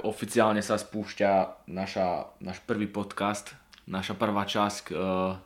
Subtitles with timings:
[0.00, 3.52] Tak oficiálne sa spúšťa naša, náš prvý podcast,
[3.84, 5.36] naša prvá časť, e,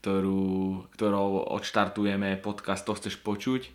[0.00, 3.68] ktorú, ktorou odštartujeme podcast To chceš počuť.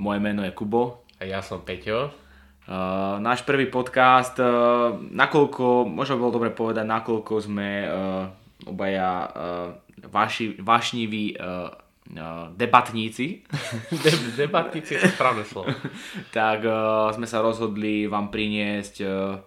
[0.00, 1.04] Moje meno je Kubo.
[1.20, 2.08] A ja som Peťo.
[2.08, 7.84] Uh, náš prvý podcast, uh, nakoľko, možno bolo dobre povedať, nakoľko sme
[8.64, 9.28] obaja
[10.08, 11.68] vaši, vašniví uh,
[12.56, 13.46] debatníci.
[14.04, 15.70] De, debatníci je to správne slovo.
[16.36, 19.38] tak uh, sme sa rozhodli vám priniesť uh,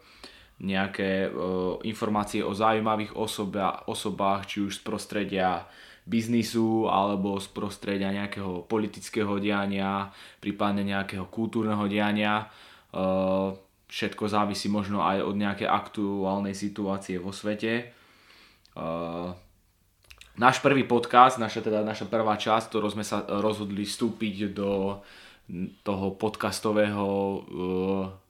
[0.64, 5.68] nejaké uh, informácie o zaujímavých osoba, osobách, či už z prostredia
[6.04, 12.48] biznisu alebo z prostredia nejakého politického diania, prípadne nejakého kultúrneho diania.
[12.96, 13.56] Uh,
[13.92, 17.92] všetko závisí možno aj od nejakej aktuálnej situácie vo svete.
[18.74, 19.36] Uh,
[20.38, 25.02] náš prvý podcast, naša, teda naša prvá časť, ktorou sme sa rozhodli vstúpiť do
[25.84, 27.42] toho podcastového uh,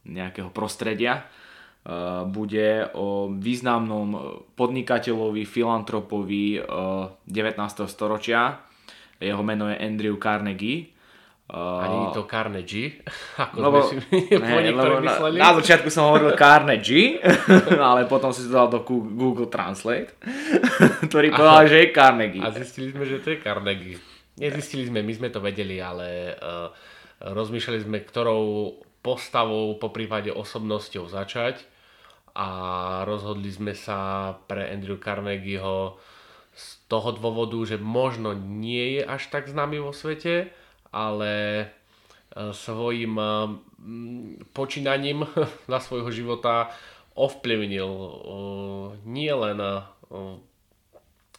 [0.10, 7.60] nejakého prostredia, uh, bude o významnom podnikateľovi, filantropovi uh, 19.
[7.92, 8.64] storočia.
[9.22, 10.93] Jeho meno je Andrew Carnegie
[11.44, 13.04] Uh, Ani to Carnegie,
[13.44, 17.20] ako lebo, sme si ne, lebo na, na začiatku som hovoril Carnegie,
[17.84, 20.16] ale potom si to dal do Google Translate,
[21.04, 22.40] ktorý povedal, že je Carnegie.
[22.40, 24.00] A zistili sme, že to je Carnegie.
[24.40, 26.72] Nezistili sme, my sme to vedeli, ale uh,
[27.22, 31.60] rozmýšľali sme, ktorou postavou, po prípade osobnosťou začať
[32.34, 32.48] a
[33.04, 36.00] rozhodli sme sa pre Andrew Carnegieho
[36.56, 40.63] z toho dôvodu, že možno nie je až tak známy vo svete,
[40.94, 41.66] ale e,
[42.54, 43.26] svojim e,
[44.54, 45.26] počínaním
[45.72, 46.70] na svojho života
[47.18, 48.10] ovplyvnil e,
[49.10, 49.60] nie len,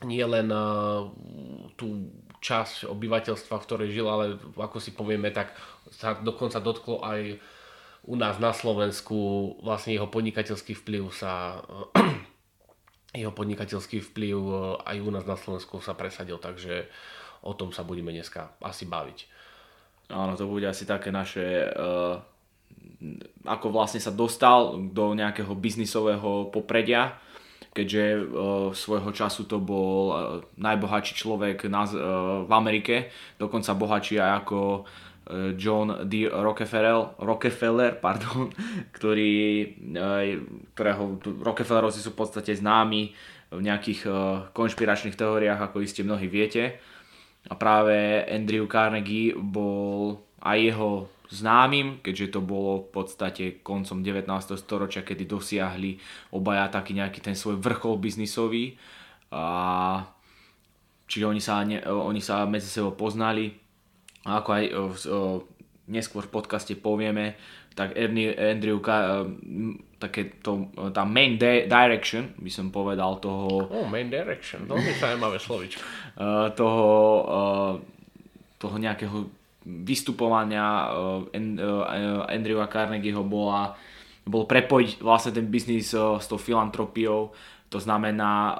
[0.05, 0.49] len
[1.79, 1.87] tú
[2.45, 5.57] časť obyvateľstva, v ktorej žil, ale ako si povieme, tak
[5.89, 7.41] sa dokonca dotklo aj
[8.05, 9.17] u nás na Slovensku
[9.65, 11.65] vlastne jeho podnikateľský vplyv sa
[13.17, 14.37] jeho podnikateľský vplyv
[14.85, 16.85] aj u nás na Slovensku sa presadil, takže
[17.45, 19.19] o tom sa budeme dneska asi baviť.
[20.13, 22.21] Áno, to bude asi také naše, uh,
[23.49, 27.17] ako vlastne sa dostal do nejakého biznisového popredia,
[27.73, 28.21] keďže uh,
[28.77, 30.17] svojho času to bol uh,
[30.61, 31.65] najbohatší človek
[32.45, 33.09] v Amerike,
[33.41, 34.59] dokonca bohatší aj ako
[35.57, 36.29] John D.
[36.29, 38.53] Rockefeller, Rockefeller pardon,
[38.97, 39.33] ktorý,
[39.97, 40.37] uh,
[40.77, 43.17] ktorého Rockefellerovci sú v podstate známi
[43.55, 44.11] v nejakých
[44.51, 46.83] konšpiračných teóriách, ako iste mnohí viete
[47.45, 50.91] a práve Andrew Carnegie bol aj jeho
[51.29, 54.29] známym, keďže to bolo v podstate koncom 19.
[54.57, 55.97] storočia, kedy dosiahli
[56.33, 58.77] obaja taký nejaký ten svoj vrchol biznisový.
[59.35, 60.05] A
[61.09, 63.53] čiže oni sa, ne, oni sa medzi sebou poznali.
[64.25, 64.85] A ako aj o, o,
[65.91, 67.37] neskôr v podcaste povieme,
[67.75, 68.79] tak Andrew,
[70.05, 73.65] také to, tá main de- direction, by som povedal toho...
[73.69, 75.81] Oh, main direction, veľmi zaujímavé slovičko.
[76.55, 76.85] Toho,
[78.61, 79.27] toho nejakého
[79.65, 80.93] vystupovania
[81.33, 83.73] eh, Andrewa Carnegieho bola,
[84.29, 87.33] bol prepojiť vlastne ten biznis s tou filantropiou,
[87.73, 88.55] to znamená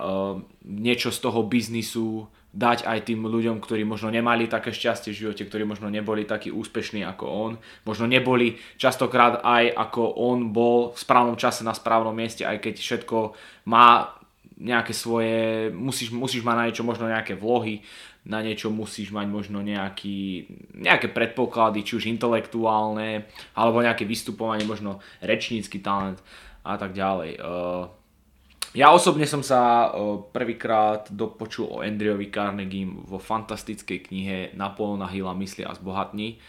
[0.67, 5.43] niečo z toho biznisu dať aj tým ľuďom, ktorí možno nemali také šťastie v živote,
[5.43, 10.99] ktorí možno neboli takí úspešní ako on, možno neboli častokrát aj ako on bol v
[11.03, 13.35] správnom čase na správnom mieste, aj keď všetko
[13.67, 14.15] má
[14.55, 17.83] nejaké svoje, musíš, musíš mať na niečo možno nejaké vlohy,
[18.25, 20.47] na niečo musíš mať možno nejaký,
[20.79, 23.27] nejaké predpoklady, či už intelektuálne,
[23.59, 26.23] alebo nejaké vystupovanie, možno rečnícky talent
[26.63, 27.43] a tak ďalej.
[27.43, 27.91] Uh,
[28.73, 29.93] ja osobne som sa
[30.33, 36.41] prvýkrát dopočul o Andrewovi Carnegie vo fantastickej knihe Napoleona Hilla Mysli a zbohatní,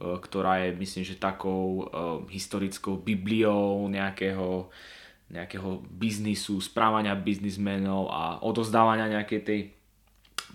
[0.00, 1.86] ktorá je myslím, že takou
[2.32, 4.72] historickou bibliou nejakého,
[5.30, 9.60] nejakého biznisu, správania biznismenov a odozdávania nejakej tej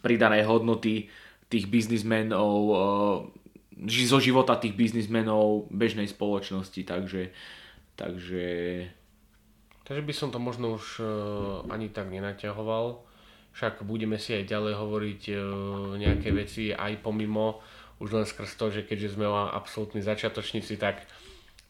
[0.02, 1.08] pridanej hodnoty
[1.48, 2.58] tých biznismenov
[3.86, 7.30] zo života tých biznismenov bežnej spoločnosti, takže,
[7.94, 8.46] takže
[9.88, 11.08] Takže by som to možno už uh,
[11.72, 13.00] ani tak nenaťahoval.
[13.56, 15.40] Však budeme si aj ďalej hovoriť uh,
[15.96, 17.64] nejaké veci aj pomimo.
[18.04, 21.08] Už len skrz to, že keďže sme absolútni začiatočníci, tak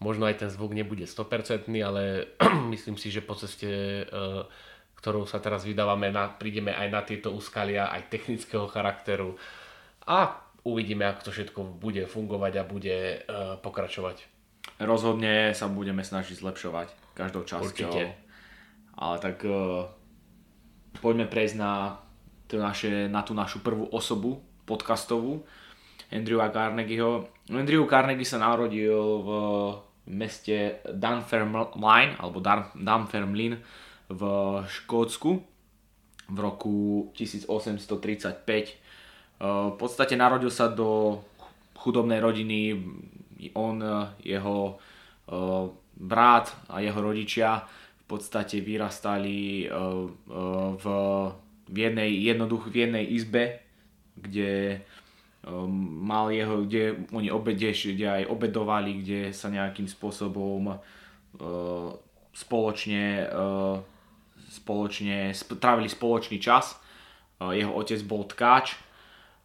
[0.02, 2.34] možno aj ten zvuk nebude 100%, ale
[2.74, 3.70] myslím si, že po ceste,
[4.10, 4.50] uh,
[4.98, 6.10] ktorou sa teraz vydávame,
[6.42, 9.38] prídeme aj na tieto úskalia, aj technického charakteru
[10.10, 12.98] a uvidíme, ako to všetko bude fungovať a bude
[13.62, 14.26] pokračovať.
[14.82, 17.90] Rozhodne sa budeme snažiť zlepšovať každou časťou.
[17.90, 18.14] Určite.
[18.94, 19.90] Ale tak uh,
[21.02, 21.98] poďme prejsť na,
[22.46, 24.38] to naše, na tú našu prvú osobu
[24.70, 25.42] podcastovú,
[26.14, 27.26] Andrewa Carnegieho.
[27.50, 29.30] Andrew Carnegie sa narodil v
[30.08, 32.40] meste Dunfermline alebo
[32.76, 33.58] Dunfermline
[34.08, 34.22] v
[34.68, 35.44] Škótsku
[36.28, 39.40] v roku 1835.
[39.40, 41.20] V podstate narodil sa do
[41.76, 42.84] chudobnej rodiny,
[43.56, 43.80] on,
[44.24, 44.80] jeho
[45.98, 47.66] brat a jeho rodičia
[48.02, 50.86] v podstate vyrastali v,
[51.68, 53.60] v jednej, jednoduch, v jednej izbe,
[54.16, 54.82] kde
[56.08, 60.78] mal jeho, kde oni obede, kde aj obedovali, kde sa nejakým spôsobom
[62.32, 63.28] spoločne
[64.48, 66.80] spoločne, trávili spoločný čas.
[67.38, 68.80] Jeho otec bol tkáč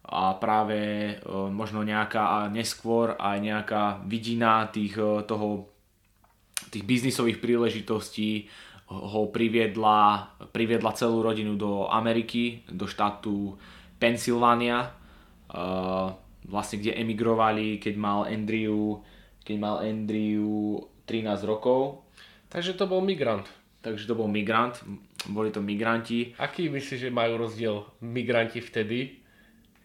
[0.07, 1.11] a práve
[1.51, 4.95] možno nejaká neskôr aj nejaká vidina tých,
[5.27, 5.72] toho,
[6.73, 8.49] tých biznisových príležitostí
[8.89, 13.57] ho priviedla, priviedla celú rodinu do Ameriky, do štátu
[14.01, 14.91] Pennsylvania,
[16.43, 18.99] vlastne kde emigrovali, keď mal Andrew,
[19.45, 22.03] keď mal Andrew 13 rokov.
[22.49, 23.47] Takže to bol migrant
[23.83, 24.79] takže to bol migrant,
[25.27, 26.31] boli to migranti.
[26.39, 29.19] Aký myslíš, že majú rozdiel migranti vtedy,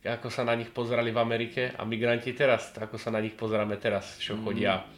[0.07, 3.75] ako sa na nich pozerali v Amerike a migranti teraz, ako sa na nich pozeráme
[3.83, 4.41] teraz, čo mm.
[4.47, 4.98] chodia uh,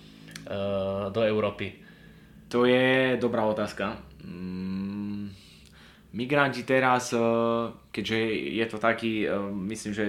[1.11, 1.81] do Európy?
[2.51, 3.95] To je dobrá otázka.
[4.27, 5.31] Mm,
[6.13, 8.19] migranti teraz, uh, keďže
[8.59, 9.39] je to taký, uh,
[9.71, 10.05] myslím, že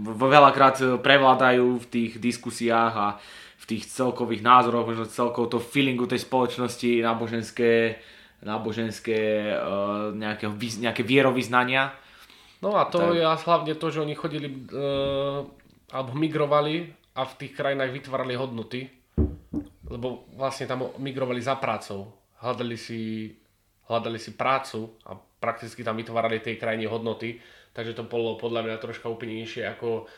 [0.00, 3.08] veľakrát prevládajú v tých diskusiách a
[3.60, 8.00] v tých celkových názoroch, možno celkovo to feelingu tej spoločnosti náboženské,
[8.40, 11.92] náboženské uh, nejaké, vierovýznania.
[12.64, 13.20] No a to tak.
[13.20, 14.48] je hlavne to, že oni chodili
[15.90, 18.88] alebo migrovali a v tých krajinách vytvárali hodnoty,
[19.88, 22.08] lebo vlastne tam migrovali za prácou.
[22.40, 23.32] Hľadali si,
[23.86, 27.36] hľadali si prácu a prakticky tam vytvárali tej krajine hodnoty,
[27.76, 30.08] takže to bolo podľa mňa troška úplne inšie ako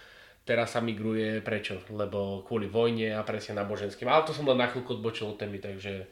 [0.44, 1.80] teraz sa migruje, prečo?
[1.88, 4.06] Lebo kvôli vojne a presne náboženským.
[4.06, 6.04] Ale to som len na chvíľku odbočil od témy, takže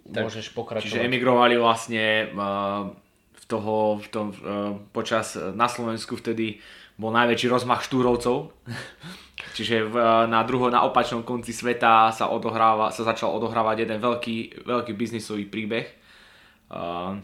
[0.00, 0.90] tak, môžeš pokračovať.
[0.90, 2.88] Čiže emigrovali vlastne uh,
[3.36, 6.58] v toho, v tom, uh, počas na Slovensku vtedy
[6.94, 8.54] bol najväčší rozmach štúrovcov.
[9.56, 9.94] Čiže v,
[10.26, 15.46] na druho, na opačnom konci sveta sa, odohráva, sa začal odohrávať jeden veľký, veľký biznisový
[15.46, 15.86] príbeh.
[16.70, 17.22] Uh,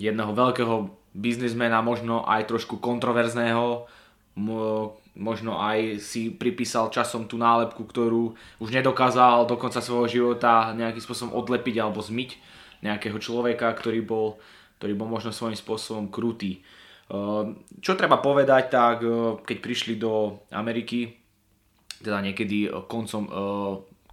[0.00, 3.84] jedného veľkého biznismena, možno aj trošku kontroverzného,
[5.12, 8.32] možno aj si pripísal časom tú nálepku, ktorú
[8.64, 12.30] už nedokázal do konca svojho života nejakým spôsobom odlepiť alebo zmyť
[12.80, 14.40] nejakého človeka, ktorý bol,
[14.80, 16.64] ktorý bol možno svojím spôsobom krutý.
[16.64, 16.64] Ehm,
[17.82, 21.12] čo treba povedať, tak e, keď prišli do Ameriky,
[22.00, 23.32] teda niekedy koncom, e,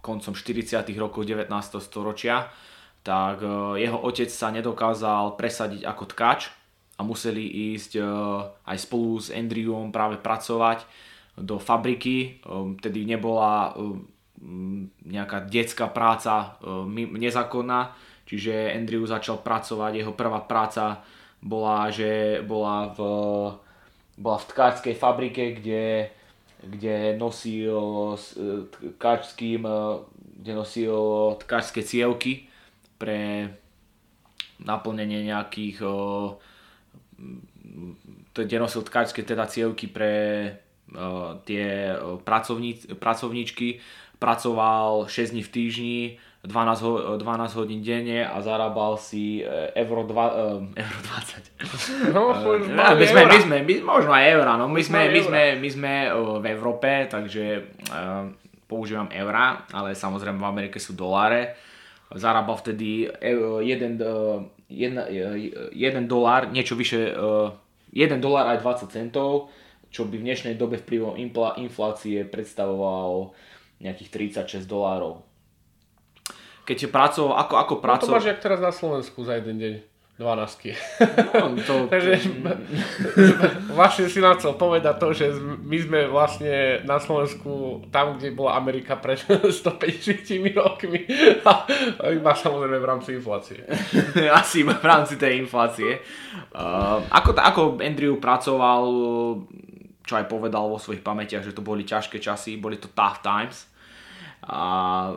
[0.04, 0.84] koncom 40.
[1.00, 1.48] rokov 19.
[1.80, 2.52] storočia,
[3.00, 6.60] tak e, jeho otec sa nedokázal presadiť ako tkač,
[7.00, 8.02] a museli ísť e,
[8.68, 10.84] aj spolu s Andrewom práve pracovať
[11.40, 12.44] do fabriky.
[12.84, 14.04] Tedy nebola e,
[15.08, 17.96] nejaká detská práca e, nezákonná,
[18.28, 21.00] čiže Andrew začal pracovať, jeho prvá práca
[21.42, 22.98] bola, že bola v,
[24.20, 26.12] bola v tkárskej fabrike, kde,
[26.64, 28.16] kde nosil
[29.00, 29.64] tkáčským,
[30.40, 30.96] kde nosil
[31.40, 32.48] tkárske cievky
[33.00, 33.48] pre
[34.60, 35.80] naplnenie nejakých
[38.34, 40.12] kde nosil tkáčské teda cievky pre
[41.46, 41.94] tie
[42.24, 43.78] pracovní, pracovníčky,
[44.18, 46.02] pracoval 6 dní v týždni,
[46.40, 49.44] 12, ho, 12 hodín denne a zarábal si
[49.76, 52.16] euro, 2, uh, euro 20.
[52.16, 52.56] No, uh,
[52.96, 55.92] my, sme, my sme, my, možno aj eura, no my sme, my sme, my sme
[56.40, 58.32] v Európe, takže uh,
[58.70, 61.58] používam eurá, ale samozrejme v Amerike sú doláre.
[62.14, 63.66] Zarábal vtedy 1
[64.70, 69.50] 1 dolár, niečo vyše 1 e, dolár aj 20 centov,
[69.90, 71.18] čo by v dnešnej dobe vplyvom
[71.58, 73.34] inflácie predstavoval
[73.82, 75.29] nejakých 36 dolárov.
[76.68, 78.16] Keď pracoval, ako, ako pracoval...
[78.16, 79.74] No to máš jak teraz na Slovensku za jeden deň.
[80.20, 80.76] 12.
[81.40, 81.74] No, to...
[81.96, 82.12] Takže
[83.78, 85.32] vlastne si nám chcel povedať to, že
[85.64, 89.16] my sme vlastne na Slovensku tam, kde bola Amerika pred
[89.64, 91.08] 150 rokmi
[91.40, 91.64] a
[92.12, 93.64] iba samozrejme v rámci inflácie.
[94.28, 96.04] Asi iba v rámci tej inflácie.
[96.52, 98.84] Uh, ako, ako Andrew pracoval,
[100.04, 103.72] čo aj povedal vo svojich pamätiach, že to boli ťažké časy, boli to tough times.
[104.44, 105.16] A,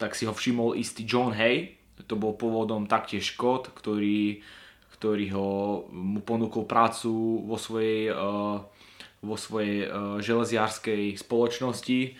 [0.00, 1.76] tak si ho všimol istý John Hay,
[2.08, 4.40] to bol pôvodom taktiež Škód, ktorý,
[4.96, 5.48] ktorý ho,
[5.92, 8.64] mu ponúkol prácu vo svojej, uh,
[9.20, 12.16] vo svojej uh, železiarskej spoločnosti.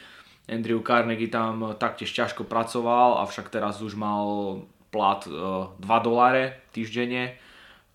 [0.51, 4.61] Andrew Carnegie tam taktiež ťažko pracoval, avšak teraz už mal
[4.93, 7.41] plat uh, 2 doláre týždenne.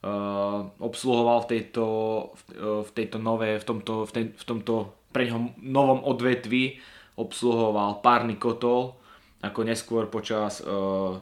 [0.06, 1.86] Uh, obsluhoval v tejto,
[2.34, 2.42] v,
[2.86, 6.78] v tejto nové, v tomto, v, tej, v tomto pre novom odvetvi
[7.16, 9.00] obsluhoval párny kotol,
[9.46, 11.18] ako neskôr počas uh,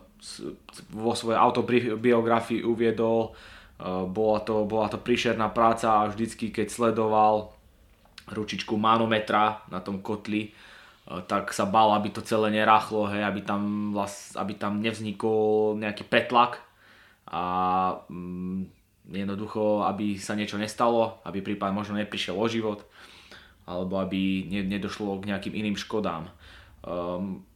[0.94, 7.52] vo svojej autobiografii uviedol, uh, bola, to, bola to príšerná práca a vždycky keď sledoval
[8.32, 13.44] ručičku manometra na tom kotli, uh, tak sa bál, aby to celé neráchlo, hej, aby,
[13.44, 16.64] tam vlast, aby tam nevznikol nejaký pretlak
[17.28, 17.44] a
[18.08, 18.64] um,
[19.12, 22.88] jednoducho, aby sa niečo nestalo, aby prípad možno neprišiel o život
[23.64, 26.28] alebo aby ne, nedošlo k nejakým iným škodám.
[26.84, 27.48] Um,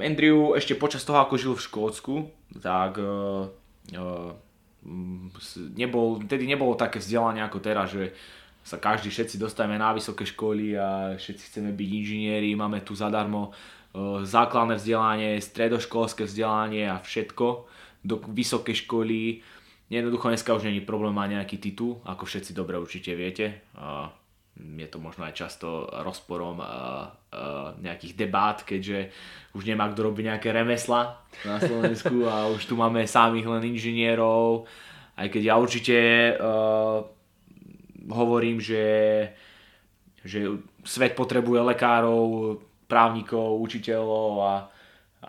[0.00, 2.14] Andrew ešte počas toho, ako žil v Škótsku,
[2.60, 3.48] tak uh,
[5.76, 8.12] nebol, tedy nebolo také vzdelanie ako teraz, že
[8.60, 13.50] sa každý, všetci dostajeme na vysoké školy a všetci chceme byť inžinieri, máme tu zadarmo
[13.50, 17.46] uh, základné vzdelanie, stredoškolské vzdelanie a všetko
[18.04, 19.40] do vysokej školy.
[19.90, 23.66] Jednoducho dneska už není problém mať nejaký titul, ako všetci dobre určite viete.
[24.60, 26.60] Je to možno aj často rozporom
[27.80, 29.10] nejakých debát, keďže
[29.56, 34.68] už nemá kto robiť nejaké remesla na Slovensku a už tu máme samých len inžinierov,
[35.20, 35.96] aj keď ja určite
[36.40, 37.04] uh,
[38.08, 38.86] hovorím, že,
[40.24, 40.48] že
[40.84, 42.56] svet potrebuje lekárov,
[42.88, 44.69] právnikov, učiteľov a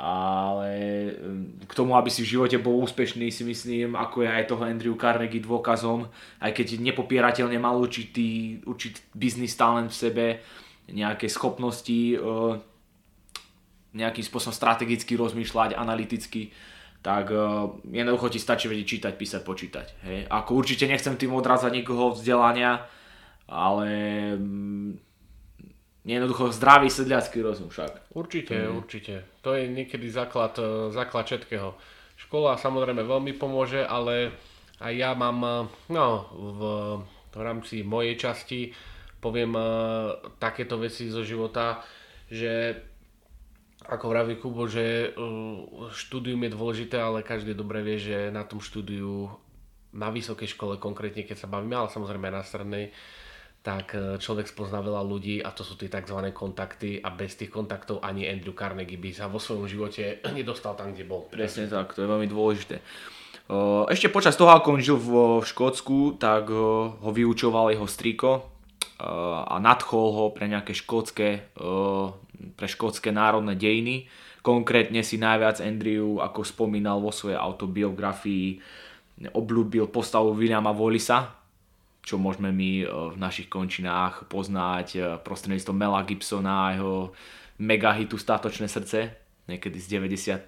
[0.01, 0.73] ale
[1.13, 4.65] hm, k tomu, aby si v živote bol úspešný, si myslím, ako je aj toho
[4.65, 6.09] Andrew Carnegie dôkazom,
[6.41, 10.25] aj keď nepopierateľne mal určitý, určitý biznis talent v sebe,
[10.89, 12.57] nejaké schopnosti hm,
[13.93, 16.49] nejakým spôsobom strategicky rozmýšľať, analyticky,
[17.05, 19.87] tak hm, jednoducho ti stačí vedieť čítať, písať, počítať.
[20.01, 20.19] Hej?
[20.33, 22.89] Ako určite nechcem tým odrazať nikoho vzdelania,
[23.45, 23.85] ale
[26.05, 28.13] jednoducho zdravý sedliacký rozum však.
[28.17, 28.73] Určite, mm.
[28.77, 29.13] určite.
[29.45, 31.77] To je niekedy základ, e, základ všetkého.
[32.17, 34.33] Škola samozrejme veľmi pomôže, ale
[34.81, 35.53] aj ja mám e,
[35.93, 36.61] no, v,
[37.31, 38.73] v rámci mojej časti
[39.21, 41.85] poviem uh, takéto veci zo života,
[42.25, 42.73] že
[43.85, 45.13] ako vraví Kubo, že
[45.93, 49.29] štúdium je dôležité, ale každý dobre vie, že na tom štúdiu
[49.93, 52.85] na vysokej škole konkrétne, keď sa bavíme, ale samozrejme aj na strednej,
[53.61, 56.17] tak e, človek spozná veľa ľudí a to sú tie tzv.
[56.33, 60.97] kontakty a bez tých kontaktov ani Andrew Carnegie by sa vo svojom živote nedostal tam,
[60.97, 61.29] kde bol.
[61.29, 62.81] Presne tak, to je veľmi dôležité.
[63.91, 68.47] Ešte počas toho, ako on žil v Škótsku, tak ho vyučoval jeho striko
[69.03, 71.51] a nadchol ho pre nejaké škótske,
[72.55, 74.07] pre škótske národné dejiny.
[74.39, 78.61] Konkrétne si najviac Andrew, ako spomínal vo svojej autobiografii,
[79.35, 81.40] obľúbil postavu Williama Wallisa,
[82.01, 86.97] čo môžeme my e, v našich končinách poznať e, prostredníctvom Mela Gibsona a jeho
[87.61, 89.13] megahitu Statočné srdce,
[89.45, 90.47] niekedy z 93.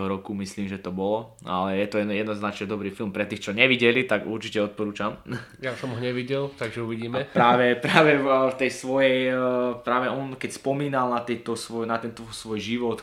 [0.00, 4.08] roku myslím, že to bolo, ale je to jednoznačne dobrý film pre tých, čo nevideli,
[4.08, 5.18] tak určite odporúčam.
[5.62, 7.22] Ja som ho nevidel, takže uvidíme.
[7.22, 9.38] A práve, práve v tej svojej, e,
[9.86, 12.98] práve on keď spomínal na, tejto svoj, na tento svoj život,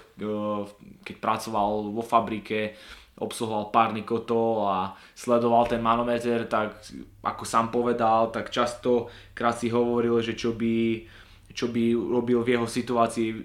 [1.08, 2.76] keď pracoval vo fabrike,
[3.18, 6.78] obsluhoval párny kotol a sledoval ten manometer, tak
[7.26, 11.02] ako sám povedal, tak často krát si hovoril, že čo by,
[11.50, 13.36] čo by robil v jeho situácii e,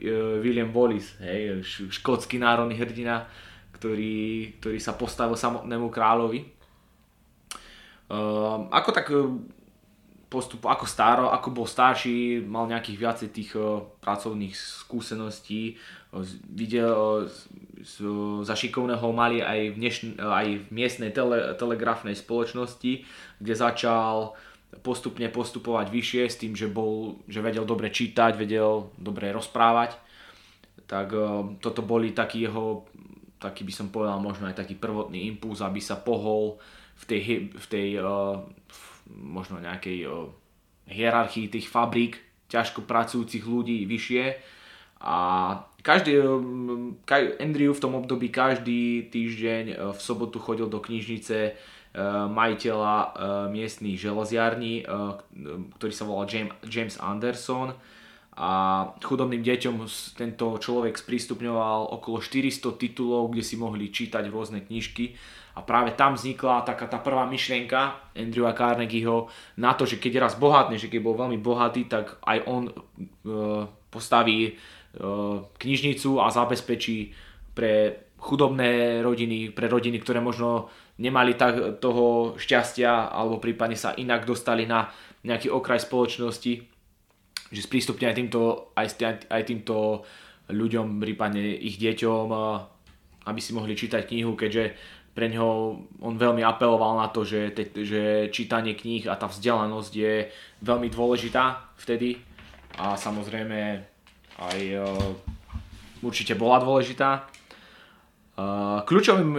[0.45, 3.25] William Wallace, hej, škótsky národný hrdina,
[3.81, 6.63] ktorý, ktorý sa postavil samotnému kráľovi.
[8.13, 9.09] Uh, ako tak
[10.33, 15.77] postup, ako staro, ako bol starší, mal nejakých viacej tých uh, pracovných skúseností,
[16.53, 17.25] videl,
[18.45, 23.09] za šikovného mali aj v, dneš, aj v miestnej tele, telegrafnej spoločnosti,
[23.41, 24.37] kde začal
[24.85, 29.97] postupne postupovať vyššie s tým, že, bol, že vedel dobre čítať, vedel dobre rozprávať.
[30.85, 31.21] Tak e,
[31.61, 32.89] toto boli taký jeho,
[33.41, 36.61] taký by som povedal možno aj taký prvotný impuls, aby sa pohol
[37.01, 37.23] v tej,
[37.53, 38.05] v tej e,
[38.69, 40.09] v možno nejakej e,
[40.89, 44.25] hierarchii tých fabrík, ťažko pracujúcich ľudí vyššie.
[45.03, 45.17] A
[45.83, 46.15] každý,
[47.43, 51.59] Andrew v tom období každý týždeň v sobotu chodil do knižnice
[52.31, 52.95] majiteľa
[53.51, 54.87] miestných železiarní,
[55.75, 56.31] ktorý sa volal
[56.63, 57.75] James Anderson.
[58.33, 58.51] A
[59.05, 59.85] chudobným deťom
[60.17, 65.13] tento človek sprístupňoval okolo 400 titulov, kde si mohli čítať rôzne knižky
[65.53, 69.29] a práve tam vznikla taká tá prvá myšlienka Andrewa Carnegieho
[69.61, 72.73] na to, že keď raz bohatný, že keď bol veľmi bohatý, tak aj on
[73.93, 74.57] postaví
[74.93, 77.17] Eh, knižnicu a zabezpečí
[77.57, 80.69] pre chudobné rodiny, pre rodiny, ktoré možno
[81.01, 84.93] nemali tak toho šťastia alebo prípadne sa inak dostali na
[85.25, 86.53] nejaký okraj spoločnosti,
[87.49, 88.41] že sprístupne aj týmto,
[88.77, 89.01] aj,
[89.33, 90.05] aj týmto
[90.53, 92.29] ľuďom, prípadne ich deťom,
[93.25, 94.77] aby si mohli čítať knihu, keďže
[95.13, 99.93] pre ňo on veľmi apeloval na to, že, te, že čítanie kníh a tá vzdelanosť
[99.93, 100.15] je
[100.65, 102.17] veľmi dôležitá vtedy
[102.81, 103.85] a samozrejme
[104.41, 104.59] aj
[106.01, 107.29] určite bola dôležitá.
[108.89, 109.37] Kľúčovým,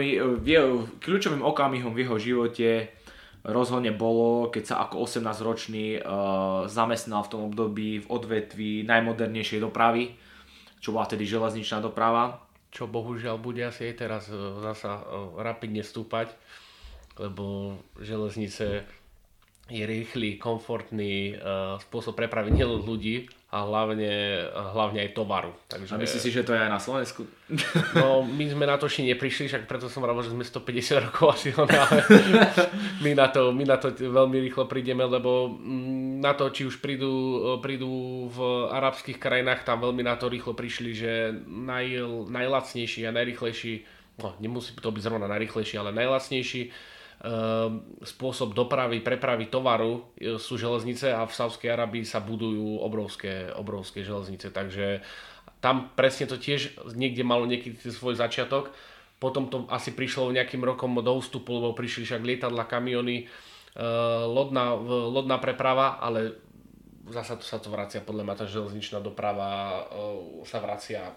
[1.01, 2.69] kľúčovým okamihom v jeho živote
[3.41, 6.05] rozhodne bolo, keď sa ako 18-ročný
[6.69, 10.13] zamestnal v tom období v odvetví najmodernejšej dopravy,
[10.77, 12.42] čo bola tedy železničná doprava.
[12.73, 15.05] Čo bohužiaľ bude asi aj teraz zasa
[15.37, 16.33] rapidne stúpať,
[17.21, 18.81] lebo železnice
[19.69, 24.09] je rýchly, komfortný uh, spôsob prepravy nielen ľudí, a hlavne,
[24.49, 25.53] hlavne aj tovaru.
[25.69, 25.93] Takže...
[25.93, 27.21] A myslíš si, že to je aj na Slovensku?
[27.93, 31.37] No, my sme na to ešte neprišli, však preto som hovoril, že sme 150 rokov
[31.37, 32.01] asi ale
[33.05, 36.81] my na, to, my na to veľmi rýchlo prídeme, lebo mm, na to, či už
[36.81, 37.13] prídu,
[37.61, 38.39] prídu v
[38.73, 41.11] arabských krajinách, tam veľmi na to rýchlo prišli, že
[41.45, 42.01] naj,
[42.33, 43.73] najlacnejší a najrýchlejší,
[44.25, 46.73] no nemusí to byť zrovna najrýchlejší, ale najlacnejší
[48.03, 54.03] spôsob dopravy, prepravy tovaru e, sú železnice a v Sávskej Arabii sa budujú obrovské, obrovské
[54.03, 54.99] železnice, takže
[55.63, 58.75] tam presne to tiež niekde malo niekedy svoj začiatok.
[59.23, 63.25] Potom to asi prišlo nejakým rokom do ústupu, lebo prišli však lietadla, kamiony, e,
[64.27, 64.75] lodná,
[65.07, 66.35] lodná preprava, ale
[67.07, 71.15] zasa to sa to vracia, podľa mňa tá železničná doprava e, sa vracia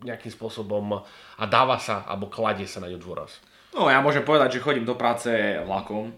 [0.00, 1.04] nejakým spôsobom
[1.36, 3.36] a dáva sa, alebo kladie sa na ňu dôraz.
[3.74, 5.30] No ja môžem povedať, že chodím do práce
[5.64, 6.14] vlakom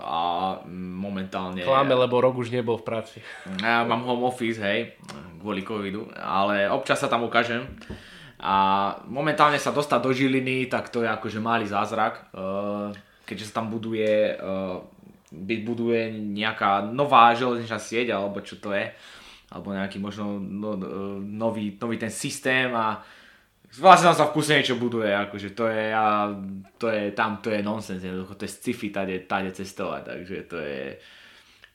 [0.00, 1.62] a momentálne...
[1.62, 3.18] Klame, lebo rok už nebol v práci.
[3.60, 4.98] Ja mám home office, hej,
[5.38, 7.66] kvôli covidu, ale občas sa tam ukážem.
[8.40, 8.54] A
[9.04, 12.88] momentálne sa dostať do Žiliny, tak to je akože malý zázrak, eh,
[13.28, 18.88] keďže sa tam buduje, eh, buduje nejaká nová železničná sieť, alebo čo to je,
[19.52, 20.88] alebo nejaký možno no, no,
[21.20, 23.04] nový, nový ten systém a
[23.78, 26.34] Vlastne tam sa v kuse niečo buduje, akože to je, a,
[26.74, 30.56] to je tam, to je nonsens, jednoducho, to je sci-fi tade, tade cestovať, takže to
[30.58, 30.98] je...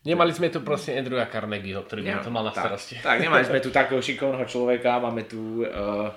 [0.05, 2.99] Nemali sme tu proste Andrewa Carnegieho, ktorý by to mal na tak, starosti.
[2.99, 6.11] Tak, nemali sme tu takého šikovného človeka, máme tu uh,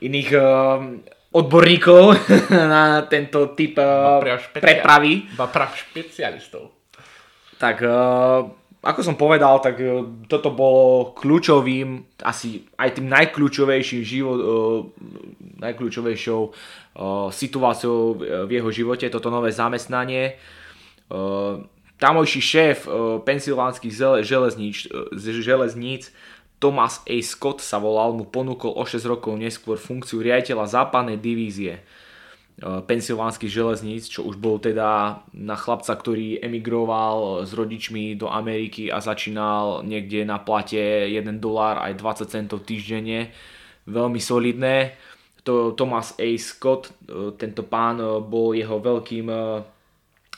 [0.00, 0.86] iných uh,
[1.34, 2.14] odborníkov
[2.72, 4.22] na tento typ uh,
[4.54, 5.28] prepravy.
[5.34, 6.78] Ba špecialistov.
[7.58, 14.38] Tak uh, ako som povedal, tak e, toto bolo kľúčovým, asi aj tým najkľúčovejším život,
[14.38, 14.46] e,
[15.58, 16.50] najkľúčovejšou e,
[17.34, 17.98] situáciou
[18.46, 20.38] v jeho živote, toto nové zamestnanie.
[21.98, 22.78] Tamojší šéf
[23.24, 23.90] pensylvánskych
[24.22, 26.12] železníc, železníc
[26.60, 27.16] Thomas A.
[27.24, 31.80] Scott sa volal, mu ponúkol o 6 rokov neskôr funkciu riaditeľa západnej divízie
[32.58, 38.90] Eh, pensylvánskych železníc, čo už bol teda na chlapca, ktorý emigroval s rodičmi do Ameriky
[38.90, 43.30] a začínal niekde na plate 1 dolár aj 20 centov týždenne.
[43.86, 44.98] Veľmi solidné.
[45.46, 46.34] To Thomas A.
[46.34, 49.30] Scott, eh, tento pán eh, bol jeho veľkým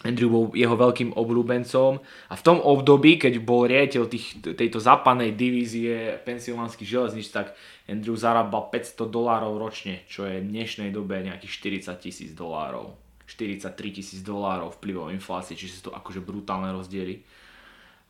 [0.01, 2.01] Andrew bol jeho veľkým obľúbencom
[2.33, 7.53] a v tom období, keď bol riaditeľ tých, tejto západnej divízie pensylvánskych železníc, tak
[7.85, 12.97] Andrew zarábal 500 dolárov ročne, čo je v dnešnej dobe nejakých 40 tisíc dolárov.
[13.29, 17.21] 43 tisíc dolárov vplyvom inflácie, čiže sú to akože brutálne rozdiely.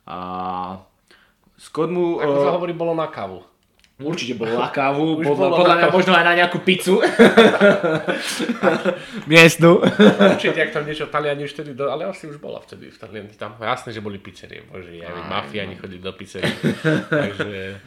[0.07, 0.17] A
[1.59, 2.23] Scott mu...
[2.23, 3.50] Ako sa hovorí, bolo na kávu.
[4.01, 6.99] Určite bolo na kávu, podľa, podľa mňa možno aj na nejakú pizzu.
[9.29, 9.81] Miestnu.
[10.35, 13.31] Určite, ak tam niečo Taliani už vtedy, do, ale asi už bola vtedy v Taliani.
[13.37, 16.51] Tam jasné, že boli pizzerie, bože, ja viem, mafiáni chodili do pizzerie.
[17.23, 17.79] Takže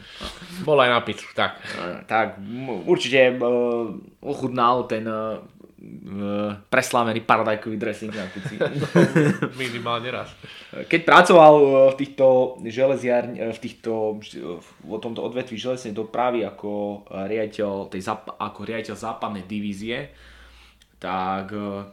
[0.63, 1.59] bola aj na pizzu, tak.
[2.07, 2.39] Tak,
[2.87, 3.91] určite uh,
[4.23, 5.43] ochutnal ten uh,
[6.69, 8.57] preslávený paradajkový dressing na pici.
[8.57, 8.87] No,
[9.61, 10.33] minimálne raz.
[10.73, 12.25] Keď pracoval e, v týchto
[12.65, 14.17] železiarni, e, v týchto,
[14.81, 18.01] v tomto odvetví železnej dopravy ako riaditeľ, tej,
[18.37, 20.09] ako riaditeľ západnej divízie,
[20.97, 21.85] tak e,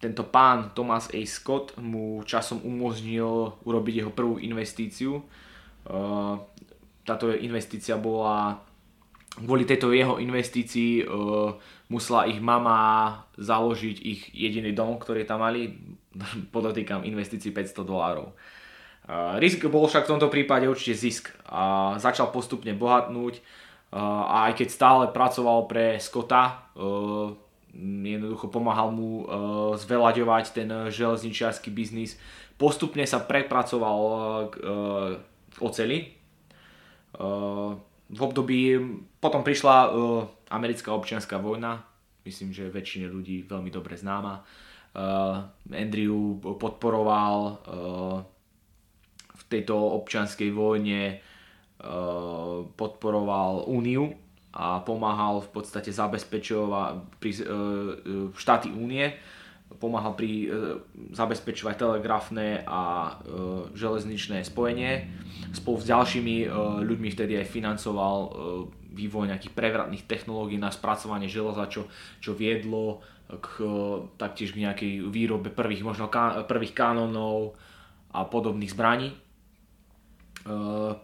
[0.00, 1.20] tento pán Thomas A.
[1.24, 5.20] Scott mu časom umožnil urobiť jeho prvú investíciu.
[7.04, 8.64] Táto investícia bola
[9.44, 11.04] kvôli tejto jeho investícii
[11.90, 15.74] musela ich mama založiť ich jediný dom, ktorý tam mali,
[16.54, 18.30] podotýkam investícií 500 dolárov.
[19.42, 23.42] Rizik bol však v tomto prípade určite zisk a začal postupne bohatnúť
[23.90, 26.70] a aj keď stále pracoval pre Scotta,
[27.74, 29.26] jednoducho pomáhal mu
[29.74, 32.14] zveľaďovať ten železničiarsky biznis,
[32.54, 33.98] postupne sa prepracoval
[34.54, 34.54] k
[35.58, 36.14] oceli.
[38.10, 38.78] V období,
[39.18, 39.90] potom prišla
[40.50, 41.80] americká občianská vojna,
[42.26, 44.42] myslím, že väčšine ľudí veľmi dobre známa.
[44.90, 48.18] Uh, Andrew podporoval uh,
[49.30, 54.10] v tejto občianskej vojne uh, podporoval úniu
[54.50, 59.14] a pomáhal v podstate zabezpečovať pri, uh, štáty únie
[59.78, 60.46] pomáhal pri e,
[61.14, 63.12] zabezpečovať telegrafné a e,
[63.78, 65.06] železničné spojenie.
[65.54, 66.46] Spolu s ďalšími e,
[66.82, 68.18] ľuďmi vtedy aj financoval
[68.90, 71.86] vývoj nejakých prevratných technológií na spracovanie železa, čo,
[72.18, 73.00] čo viedlo
[73.30, 73.62] k,
[74.18, 77.54] taktiež k nejakej výrobe prvých, možno ká, prvých kanónov
[78.10, 79.14] a podobných zbraní.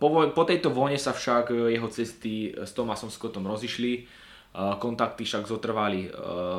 [0.00, 4.08] Po, po tejto vojne sa však jeho cesty s Thomasom Scottom rozišli,
[4.80, 6.08] kontakty však zotrvali.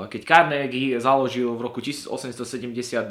[0.07, 3.09] Keď Carnegie založil v roku 1872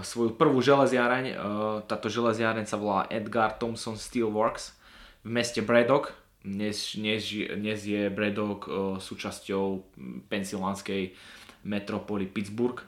[0.00, 1.36] svoju prvú železiareň.
[1.84, 4.72] Táto železiareň sa volá Edgar Thompson Steel Works
[5.20, 6.16] v meste Braddock.
[6.42, 7.22] Dnes, dnes,
[7.54, 8.66] dnes je Braddock
[8.98, 9.86] súčasťou
[10.26, 11.14] pensylvánskej
[11.62, 12.82] metropoly Pittsburgh.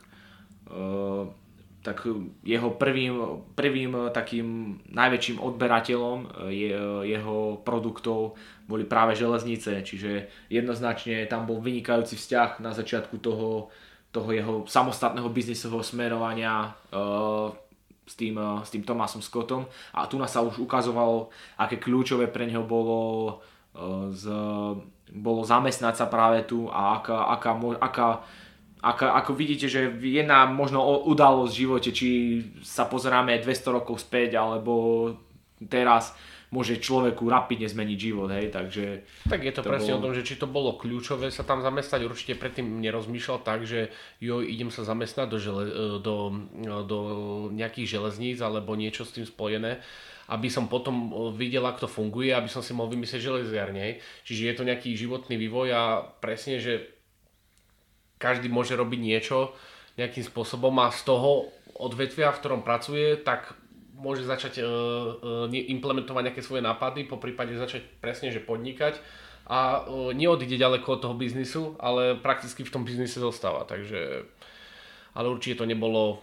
[1.84, 1.96] Tak
[2.42, 3.14] jeho prvým,
[3.54, 6.74] prvým takým najväčším odberateľom je,
[7.06, 8.34] jeho produktov
[8.66, 13.70] boli práve železnice, čiže jednoznačne tam bol vynikajúci vzťah na začiatku toho
[14.14, 16.70] toho jeho samostatného biznisového smerovania
[18.04, 19.64] s tým, uh, s tým Tomasom Scottom.
[19.96, 23.40] A tu sa už ukazovalo, aké kľúčové pre neho bolo,
[23.76, 24.28] uh, z,
[25.12, 28.08] bolo zamestnať sa práve tu a aká, aká, aká,
[28.84, 32.08] aká, ako vidíte, že jedna možno udalosť v živote, či
[32.60, 35.16] sa pozeráme 200 rokov späť alebo
[35.68, 36.12] teraz,
[36.54, 39.02] môže človeku rapidne zmeniť život, hej, takže...
[39.26, 39.98] Tak je to, to presne bolo...
[39.98, 43.90] o tom, že či to bolo kľúčové sa tam zamestnať, určite predtým nerozmýšľal tak, že
[44.22, 45.64] jo, idem sa zamestnať do, žele,
[45.98, 46.16] do,
[46.86, 46.98] do
[47.50, 49.82] nejakých železníc alebo niečo s tým spojené,
[50.30, 54.54] aby som potom videl, ako to funguje, aby som si mohol vymyslieť železiarne, čiže je
[54.54, 55.82] to nejaký životný vývoj a
[56.22, 56.94] presne, že
[58.22, 59.52] každý môže robiť niečo
[59.98, 63.58] nejakým spôsobom a z toho odvetvia, v ktorom pracuje, tak
[64.04, 69.00] môže začať uh, uh, implementovať nejaké svoje nápady, po prípade začať presne, že podnikať
[69.48, 74.28] a uh, neodíde ďaleko od toho biznisu, ale prakticky v tom biznise zostáva, takže
[75.14, 76.20] ale určite to nebolo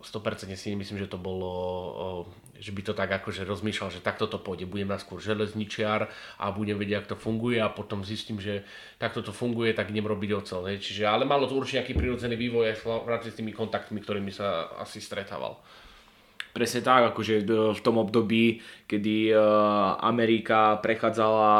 [0.00, 1.52] 100% si nemyslím, že to bolo,
[2.56, 6.08] že by to tak akože rozmýšľal, že takto to pôjde, budem skôr železničiar
[6.40, 8.64] a budem vedieť, ako to funguje a potom zistím, že
[8.96, 10.64] takto to funguje, tak idem robiť ocel.
[10.80, 15.04] Čiže, ale malo to určite nejaký prirodzený vývoj aj s tými kontaktmi, ktorými sa asi
[15.04, 15.60] stretával.
[16.50, 18.58] Presne tak, akože v tom období,
[18.90, 19.30] kedy
[20.02, 21.52] Amerika prechádzala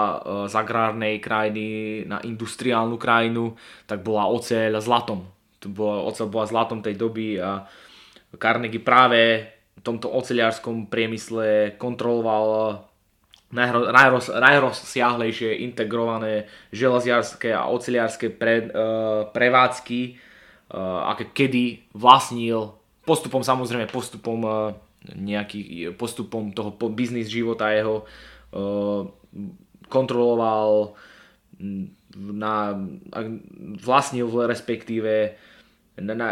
[0.50, 3.54] z agrárnej krajiny na industriálnu krajinu,
[3.86, 5.30] tak bola oceľ zlatom.
[5.70, 7.62] Bola, oceľ bola zlatom tej doby a
[8.34, 9.46] Carnegie práve
[9.78, 12.82] v tomto oceľárskom priemysle kontroloval
[13.54, 13.86] najro,
[14.26, 18.70] najrozsiahlejšie integrované železiarské a oceliarské pre,
[19.30, 20.18] prevádzky,
[21.06, 22.79] aké kedy vlastnil
[23.10, 24.54] postupom samozrejme, postupom eh,
[25.18, 28.06] nejaký, postupom toho biznis života jeho
[28.54, 29.02] eh,
[29.90, 30.94] kontroloval
[31.58, 32.78] mm, na,
[33.82, 35.34] vlastnil respektíve
[35.98, 36.28] na, na,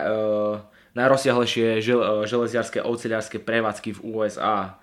[0.95, 4.75] najrozsiahlejšie žel, železiarské a oceľiarské prevádzky v USA.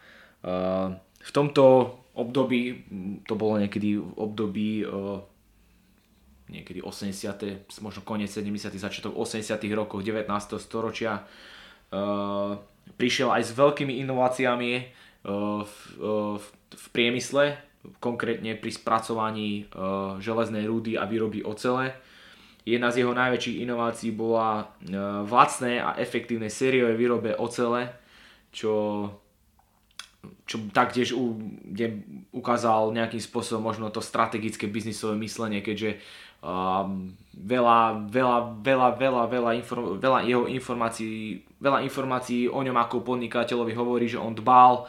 [1.19, 1.63] V tomto
[2.15, 2.87] období,
[3.27, 4.87] to bolo niekedy v období
[6.47, 7.67] niekedy 80.
[7.83, 8.71] možno koniec 70.
[8.79, 9.59] začiatok 80.
[9.75, 10.31] rokov 19.
[10.63, 11.27] storočia Eh,
[12.95, 14.85] prišiel aj s veľkými inováciami eh,
[15.63, 16.35] v, eh,
[16.75, 17.59] v, priemysle,
[18.01, 19.69] konkrétne pri spracovaní
[20.17, 21.93] železnej rúdy a výroby ocele.
[22.65, 24.73] Jedna z jeho najväčších inovácií bola
[25.21, 27.93] v lacné a efektívnej sériovej výrobe ocele,
[28.49, 29.05] čo,
[30.49, 31.37] čo taktiež u,
[32.33, 36.01] ukázal nejakým spôsobom možno to strategické biznisové myslenie, keďže
[36.45, 43.01] um, veľa, veľa, veľa, veľa, veľa, inform, veľa jeho informácií, veľa informácií o ňom ako
[43.01, 44.85] podnikateľovi hovorí, že on dbal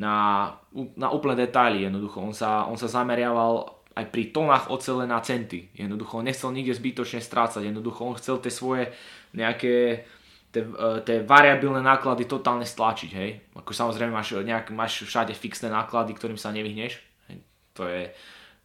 [0.00, 0.48] na,
[0.96, 5.70] na úplné detaily, jednoducho on sa, on sa zameriaval aj pri tónach ocele na centy,
[5.74, 8.94] jednoducho on nechcel nikde zbytočne strácať, jednoducho on chcel tie svoje
[9.34, 10.06] nejaké
[10.54, 13.30] tie, e, variabilné náklady totálne stlačiť, hej.
[13.58, 17.36] Ako samozrejme máš, nejak, máš všade fixné náklady, ktorým sa nevyhneš, hej.
[17.74, 18.14] to je,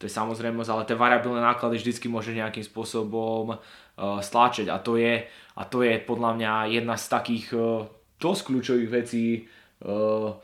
[0.04, 5.00] to je samozrejmosť, ale tie variabilné náklady vždycky môže nejakým spôsobom uh, stláčať a to
[5.00, 7.88] je, a to je podľa mňa jedna z takých uh,
[8.20, 9.48] dosť kľúčových vecí,
[9.88, 10.36] uh,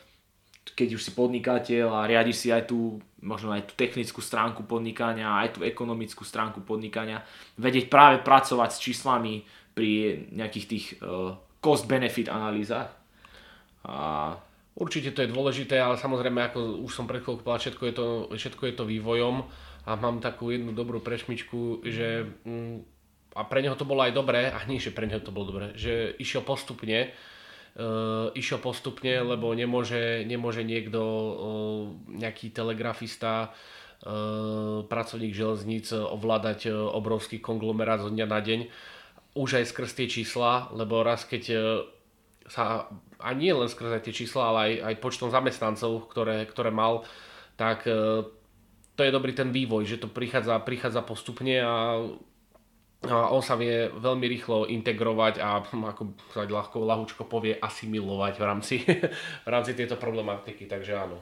[0.79, 5.43] keď už si podnikateľ a riadiš si aj tú, možno aj tú technickú stránku podnikania,
[5.43, 7.19] aj tú ekonomickú stránku podnikania,
[7.59, 9.43] vedieť práve pracovať s číslami
[9.75, 10.85] pri nejakých tých
[11.59, 12.95] cost-benefit analýzach.
[13.83, 14.35] A
[14.79, 18.07] Určite to je dôležité, ale samozrejme, ako už som pred chvíľkou povedal, všetko je, to,
[18.31, 19.43] všetko je to vývojom
[19.83, 22.87] a mám takú jednu dobrú prešmičku, že mm,
[23.35, 25.75] a pre neho to bolo aj dobré, a nie, že pre neho to bolo dobré,
[25.75, 31.83] že išiel postupne, uh, išiel postupne, lebo nemôže, nemôže niekto, uh,
[32.15, 38.59] nejaký telegrafista, uh, pracovník železníc ovládať uh, obrovský konglomerát zo dňa na deň,
[39.35, 41.43] už aj skrz tie čísla, lebo raz keď
[42.49, 47.03] sa a nie len skrze tie čísla, ale aj, aj počtom zamestnancov, ktoré, ktoré mal,
[47.59, 48.23] tak e,
[48.95, 51.99] to je dobrý ten vývoj, že to prichádza, prichádza postupne a,
[53.05, 58.43] a on sa vie veľmi rýchlo integrovať a ako sa ľahko, ľahúčko povie, asimilovať v
[58.43, 58.75] rámci,
[59.45, 61.19] v rámci tejto problematiky, takže áno.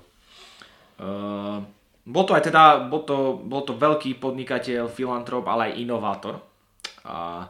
[0.98, 1.62] Uh,
[2.08, 6.42] bol to aj teda, bol to, bol to veľký podnikateľ, filantrop, ale aj inovátor.
[7.06, 7.46] A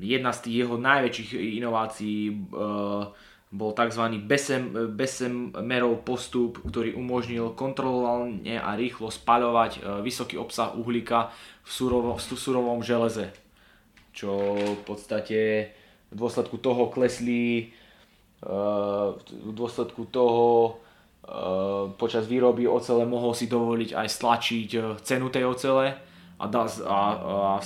[0.00, 1.30] jedna z tých jeho najväčších
[1.62, 3.10] inovácií uh,
[3.54, 4.18] bol tzv.
[4.26, 11.30] Besem, Besemerov postup, ktorý umožnil kontrolovane a rýchlo spaľovať e, vysoký obsah uhlíka
[11.62, 13.30] v, surovo, v surovom železe.
[14.10, 15.70] Čo v podstate
[16.10, 17.70] v dôsledku toho klesli
[18.42, 18.56] e,
[19.22, 20.82] v dôsledku toho
[21.96, 24.68] počas výroby ocele mohol si dovoliť aj stlačiť
[25.00, 25.96] cenu tej ocele
[26.38, 27.58] a, a, a,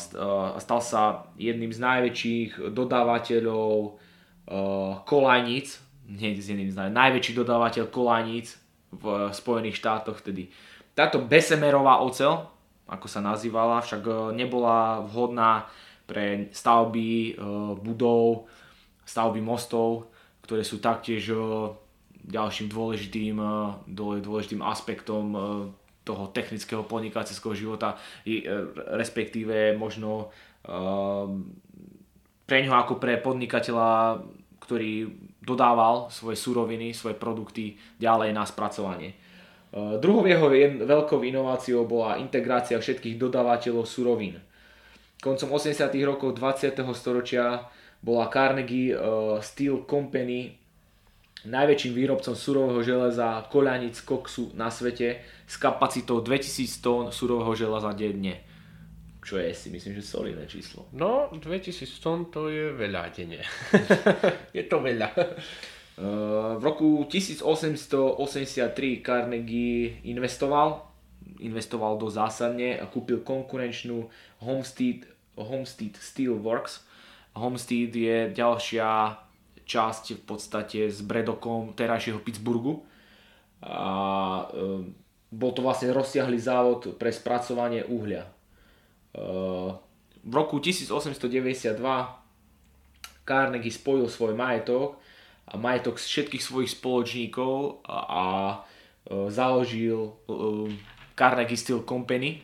[0.55, 7.33] a stal sa jedným z najväčších dodávateľov uh, kolajníc, hneď z jedným z naj, najväčší
[7.37, 8.61] dodávateľ kolajníc
[8.93, 10.53] v Spojených štátoch vtedy.
[10.93, 12.45] Táto Besemerová ocel,
[12.89, 15.69] ako sa nazývala, však uh, nebola vhodná
[16.09, 17.37] pre stavby
[17.85, 18.49] budov,
[19.05, 20.09] stavby mostov,
[20.41, 21.29] ktoré sú taktiež
[22.25, 23.37] ďalším dôležitým,
[23.93, 25.37] dôležitým aspektom
[26.09, 28.01] toho technického podnikateľského života,
[28.97, 30.33] respektíve možno
[32.49, 34.25] pre ňoho ako pre podnikateľa,
[34.65, 35.13] ktorý
[35.45, 39.13] dodával svoje suroviny, svoje produkty ďalej na spracovanie.
[39.13, 39.17] E,
[40.01, 40.49] druhou jeho
[40.85, 44.37] veľkou inováciou bola integrácia všetkých dodávateľov surovín.
[45.21, 45.89] Koncom 80.
[46.05, 46.85] rokov 20.
[46.93, 47.65] storočia
[48.01, 48.99] bola Carnegie e,
[49.41, 50.58] Steel Company
[51.49, 58.49] najväčším výrobcom surového železa, koľanic, koksu na svete s kapacitou 2000 tón surového železa denne
[59.29, 60.89] čo je si myslím, že solidné číslo.
[60.97, 63.45] No, 2000 tón to je veľa denne.
[64.57, 65.13] je to veľa.
[65.13, 68.17] Uh, v roku 1883
[69.05, 70.81] Carnegie investoval,
[71.45, 74.09] investoval do zásadne a kúpil konkurenčnú
[74.41, 75.05] Homestead,
[75.37, 76.89] Homestead Steel Works.
[77.37, 79.13] Homestead je ďalšia
[79.69, 82.83] časť v podstate s bredokom terajšieho Pittsburghu.
[83.63, 83.85] A
[84.49, 84.81] uh,
[85.29, 88.25] bol to vlastne rozsiahly závod pre spracovanie uhlia
[90.29, 91.79] v roku 1892
[93.25, 94.97] Carnegie spojil svoj majetok
[95.49, 98.57] a majetok z všetkých svojich spoločníkov a, a e,
[99.33, 100.13] založil e,
[101.13, 102.41] Carnegie Steel Company,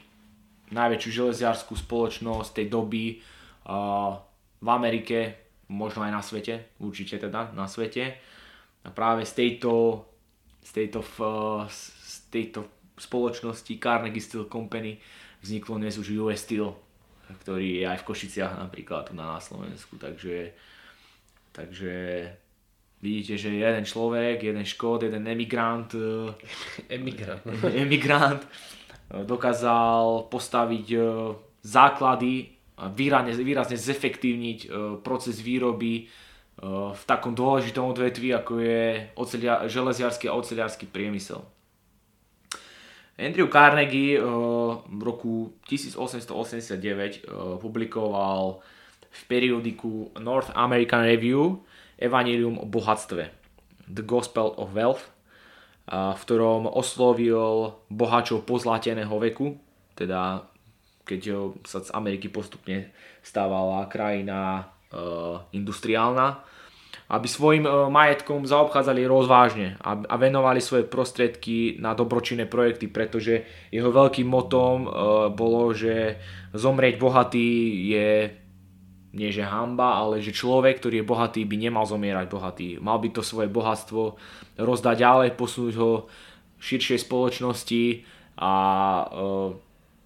[0.73, 3.23] najväčšiu železiarskú spoločnosť tej doby
[4.61, 5.43] v Amerike,
[5.75, 8.15] možno aj na svete, určite teda na svete.
[8.87, 10.05] A práve z tejto,
[10.63, 11.01] z tejto,
[11.69, 12.61] z tejto
[12.95, 15.03] spoločnosti Carnegie Steel Company
[15.43, 16.71] vzniklo dnes už US Steel,
[17.43, 20.55] ktorý je aj v Košiciach napríklad tu na Slovensku, takže,
[21.51, 21.95] takže
[23.03, 25.91] vidíte, že jeden človek, jeden škód, jeden emigrant,
[26.89, 27.43] emigrant,
[27.85, 28.43] emigrant
[29.11, 30.99] dokázal postaviť e,
[31.61, 34.69] základy výrazne, výrazne zefektívniť e,
[35.03, 36.03] proces výroby e,
[36.91, 41.43] v takom dôležitom odvetví, ako je ocelia, železiarský a oceliarský priemysel.
[43.19, 44.23] Andrew Carnegie eh,
[44.87, 47.11] v roku 1889 eh,
[47.63, 48.59] publikoval
[49.15, 51.63] v periodiku North American Review
[51.95, 53.31] Evangelium o bohatstve
[53.87, 55.07] The Gospel of Wealth,
[55.87, 59.55] v ktorom oslovil bohačov pozlateného veku,
[59.95, 60.51] teda
[61.05, 62.90] keď sa z Ameriky postupne
[63.21, 66.43] stávala krajina eh, industriálna,
[67.05, 73.93] aby svojim e, majetkom zaobchádzali rozvážne a venovali svoje prostriedky na dobročinné projekty, pretože jeho
[73.93, 74.88] veľkým motom e,
[75.37, 76.17] bolo, že
[76.57, 77.49] zomrieť bohatý
[77.93, 78.09] je
[79.14, 82.69] nie že hamba, ale že človek, ktorý je bohatý, by nemal zomierať bohatý.
[82.83, 84.19] Mal by to svoje bohatstvo
[84.59, 86.11] rozdať ďalej, posunúť ho
[86.59, 87.85] širšej spoločnosti
[88.43, 89.07] a e,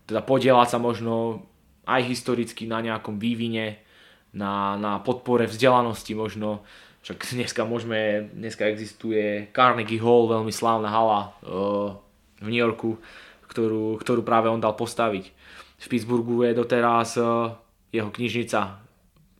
[0.09, 1.44] teda podielať sa možno
[1.85, 3.85] aj historicky na nejakom vývine,
[4.33, 6.64] na, na podpore vzdelanosti možno
[7.05, 11.97] však dneska môžeme, dneska existuje Carnegie Hall, veľmi slávna hala uh,
[12.42, 13.01] v New Yorku,
[13.49, 15.33] ktorú, ktorú práve on dal postaviť.
[15.79, 17.55] V Pittsburghu je doteraz uh,
[17.94, 18.83] jeho knižnica,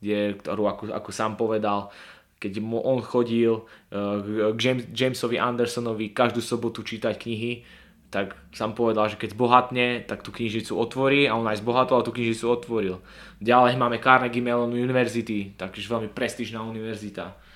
[0.01, 1.93] kde, ktorú ako, ako sám povedal,
[2.39, 7.67] keď mu on chodil uh, k James, Jamesovi Andersonovi každú sobotu čítať knihy,
[8.09, 12.07] tak sám povedal, že keď zbohatne, tak tú knižnicu otvorí a on aj zbohatol a
[12.07, 12.97] tú knižnicu otvoril.
[13.45, 17.49] Ďalej máme Carnegie Mellon University, takže veľmi prestížna univerzita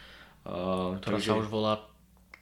[0.43, 1.31] Uh, ktorá takže...
[1.31, 1.79] sa už volá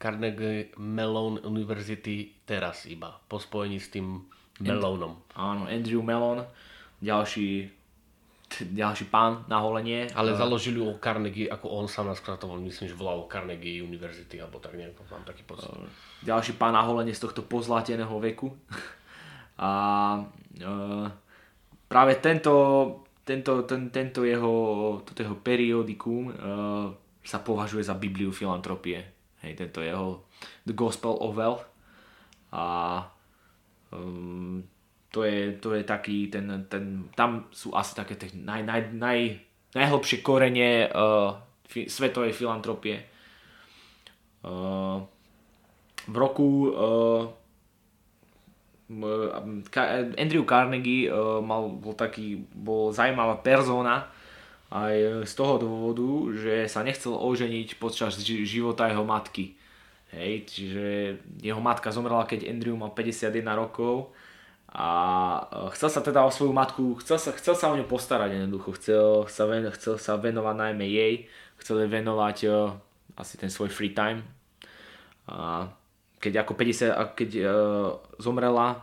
[0.01, 4.25] Carnegie Mellon University teraz iba, po spojení s tým
[4.57, 5.21] Melonom.
[5.37, 6.41] Áno, Andrew Mellon,
[6.97, 7.69] ďalší
[8.59, 10.11] ďalší pán na holenie.
[10.11, 14.41] Ale uh, založili ho Carnegie, ako on sám nás kratoval, myslím, že volal Carnegie University,
[14.41, 15.71] alebo tak nejako, mám taký pocit.
[15.71, 15.87] Uh,
[16.25, 18.51] ďalší pán na holenie z tohto pozlateného veku.
[19.61, 19.71] A
[20.65, 21.07] uh,
[21.85, 22.53] práve tento,
[23.21, 24.53] tento, ten, tento jeho,
[25.05, 26.89] toto jeho periodikum uh,
[27.21, 29.05] sa považuje za Bibliu filantropie.
[29.45, 30.25] Hej, tento jeho
[30.65, 31.65] The Gospel of Wealth.
[32.51, 32.65] A
[33.93, 34.65] um,
[35.11, 39.19] to je, to je taký, ten, ten, tam sú asi také naj, naj, naj,
[39.75, 41.35] najhlbšie korene uh,
[41.67, 43.03] fi, svetovej filantropie.
[44.41, 45.03] Uh,
[46.07, 47.27] v roku uh,
[50.15, 54.07] Andrew Carnegie uh, mal, bol taký, bol zaujímavá persona
[54.71, 56.07] aj z toho dôvodu,
[56.39, 59.59] že sa nechcel oženiť počas života jeho matky.
[60.15, 60.87] Hej, čiže
[61.43, 64.15] jeho matka zomrela, keď Andrew mal 51 rokov
[64.71, 64.87] a
[65.51, 68.71] e, chcel sa teda o svoju matku, chcel sa, chcel sa o ňu postarať jednoducho,
[68.79, 71.13] chcel sa, ven, chcel sa venovať najmä jej,
[71.59, 72.73] chcel jej venovať uh,
[73.19, 74.23] asi ten svoj free time.
[75.27, 75.67] A
[76.17, 77.47] keď ako 50, keď uh,
[78.17, 78.79] zomrela,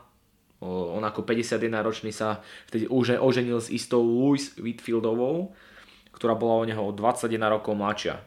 [0.60, 5.56] uh, on ako 51 ročný sa vtedy už oženil s istou Louis Whitfieldovou,
[6.12, 8.18] ktorá bola o neho o 21 rokov mladšia.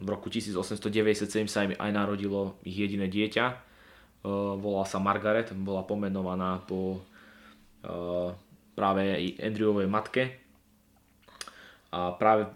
[0.00, 3.71] V roku 1897 sa im aj narodilo ich jediné dieťa
[4.30, 7.02] volala sa Margaret, bola pomenovaná po
[7.82, 8.30] eh,
[8.72, 9.02] práve
[9.42, 10.24] Andrewovej matke
[11.92, 12.48] a práve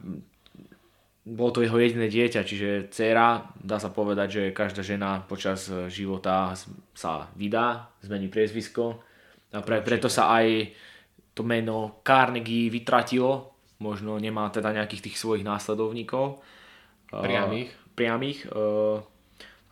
[1.26, 6.54] bolo to jeho jediné dieťa, čiže dcera, dá sa povedať, že každá žena počas života
[6.94, 9.02] sa vydá, zmení priezvisko
[9.50, 10.70] a pre, preto sa aj
[11.36, 16.40] to meno Carnegie vytratilo, možno nemá teda nejakých tých svojich následovníkov.
[17.12, 17.70] Priamých.
[17.70, 18.38] Uh, priamých.
[18.48, 19.04] Uh,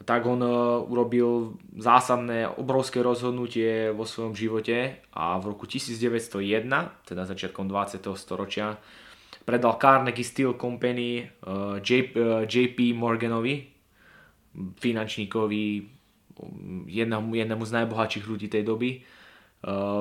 [0.02, 0.50] tak on e,
[0.90, 6.66] urobil zásadné, obrovské rozhodnutie vo svojom živote a v roku 1901,
[7.06, 8.02] teda začiatkom 20.
[8.18, 8.76] storočia,
[9.46, 11.30] predal Carnegie Steel Company
[12.42, 13.54] JP e, Morganovi,
[14.54, 15.64] finančníkovi,
[16.86, 18.90] jednému, jednému z najbohatších ľudí tej doby.
[18.92, 19.00] E,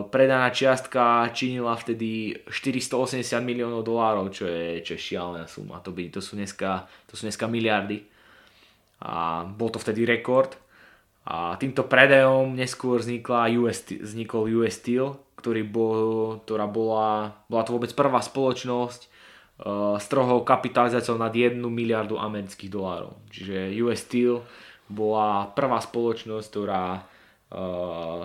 [0.10, 5.80] predaná čiastka činila vtedy 480 miliónov dolárov, čo je, čo je šialená suma.
[5.86, 8.13] To, by, to, sú dneska, to sú dneska miliardy
[9.04, 10.56] a bol to vtedy rekord.
[11.28, 16.00] A týmto predajom neskôr vznikla US, vznikol US Steel, ktorý bol,
[16.48, 22.72] ktorá bola, bola to vôbec prvá spoločnosť uh, s trhovou kapitalizáciou nad 1 miliardu amerických
[22.72, 23.20] dolárov.
[23.32, 24.44] Čiže US Steel
[24.88, 27.04] bola prvá spoločnosť, ktorá
[27.52, 28.24] uh,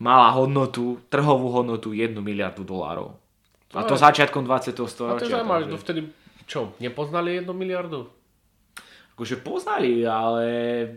[0.00, 3.12] mala hodnotu, trhovú hodnotu 1 miliardu dolárov.
[3.76, 4.72] A to začiatkom 20.
[4.88, 5.16] storočia.
[5.16, 6.00] A to je zaujímavé, že vtedy
[6.48, 8.17] čo, nepoznali 1 miliardu?
[9.18, 10.46] Akože poznali, ale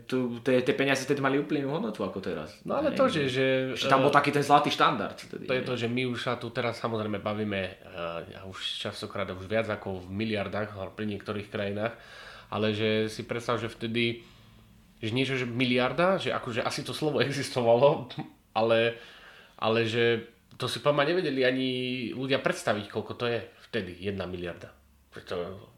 [0.06, 2.54] tu, tie, tie peniaze tedy mali úplne hodnotu ako teraz.
[2.62, 3.26] No ale to, že...
[3.26, 5.18] že, že tam bol taký ten zlatý štandard.
[5.18, 9.26] Tedy, to je to, že my už sa tu teraz samozrejme bavíme uh, už častokrát
[9.34, 11.98] už viac ako v miliardách pri niektorých krajinách,
[12.54, 14.22] ale že si predstav, že vtedy
[15.02, 18.06] že niečo, že miliarda, že akože asi to slovo existovalo,
[18.54, 19.02] ale,
[19.58, 20.30] ale že
[20.62, 21.70] to si ma nevedeli ani
[22.14, 24.70] ľudia predstaviť, koľko to je vtedy, jedna miliarda.
[25.10, 25.71] Preto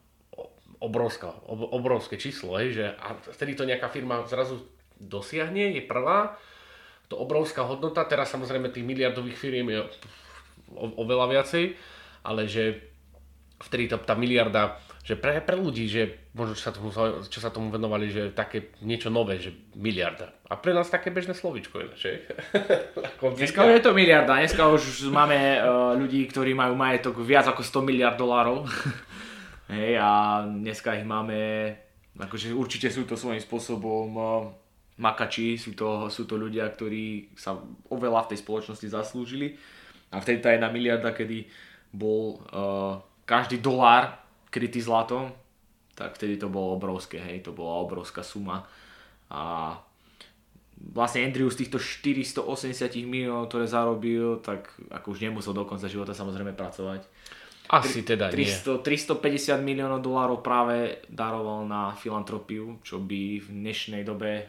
[0.83, 4.67] obrovská, ob, obrovské číslo, hej, že a vtedy to nejaká firma zrazu
[4.99, 6.35] dosiahne, je prvá,
[7.07, 9.79] to obrovská hodnota, teraz samozrejme tých miliardových firiem je
[10.75, 11.63] oveľa viacej,
[12.27, 12.93] ale že
[13.63, 16.89] vtedy to, tá miliarda, že pre, pre ľudí, že možno čo sa, tomu,
[17.27, 20.31] čo sa tomu venovali, že také niečo nové, že miliarda.
[20.47, 22.11] A pre nás také bežné slovičko je, že?
[23.19, 27.87] dneska je to miliarda, dneska už máme uh, ľudí, ktorí majú majetok viac ako 100
[27.87, 28.63] miliard dolárov.
[29.73, 31.73] Hej, a dneska ich máme,
[32.13, 34.29] akože určite sú to svojím spôsobom eh,
[35.01, 37.57] makači, sú to, sú to ľudia, ktorí sa
[37.89, 39.57] oveľa v tej spoločnosti zaslúžili.
[40.13, 41.49] A vtedy tá jedna miliarda, kedy
[41.89, 44.13] bol uh, každý dolár
[44.53, 45.33] krytý zlatom,
[45.97, 48.69] tak vtedy to bolo obrovské, hej, to bola obrovská suma.
[49.33, 49.73] A
[50.77, 56.13] vlastne Andrew z týchto 480 miliónov, ktoré zarobil, tak ako už nemusel do konca života
[56.13, 57.09] samozrejme pracovať.
[57.74, 58.86] Asi teda 300, nie.
[58.86, 64.45] 350 miliónov dolárov práve daroval na filantropiu, čo by v dnešnej dobe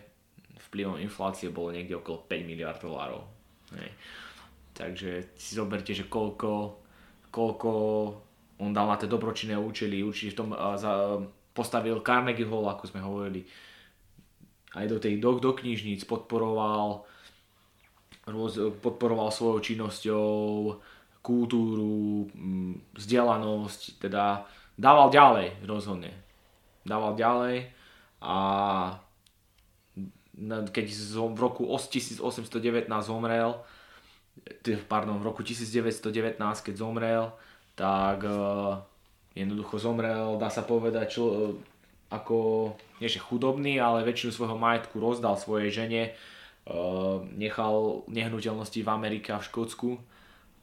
[0.68, 3.24] vplyvom inflácie bolo niekde okolo 5 miliard dolárov.
[3.80, 3.90] Hej.
[4.74, 6.82] Takže si zoberte, že koľko,
[7.32, 7.70] koľko
[8.60, 11.22] on dal na tie dobročinné účely, určite v tom za,
[11.54, 13.46] postavil Carnegie Hall, ako sme hovorili,
[14.74, 17.06] aj do tej do, do knižníc podporoval
[18.26, 20.26] roz, podporoval svojou činnosťou
[21.24, 24.44] kultúru, mm, vzdelanosť, teda
[24.76, 26.12] dával ďalej rozhodne.
[26.84, 27.72] Dával ďalej
[28.20, 28.36] a
[30.68, 32.20] keď v roku 1819
[33.00, 33.56] zomrel,
[34.90, 37.32] pardon, v roku 1919, keď zomrel,
[37.72, 38.82] tak uh,
[39.32, 41.56] jednoducho zomrel, dá sa povedať, čo,
[42.12, 42.36] ako,
[43.00, 46.12] nie že chudobný, ale väčšinu svojho majetku rozdal svojej žene
[47.36, 49.90] nechal nehnuteľnosti v Amerike a v Škótsku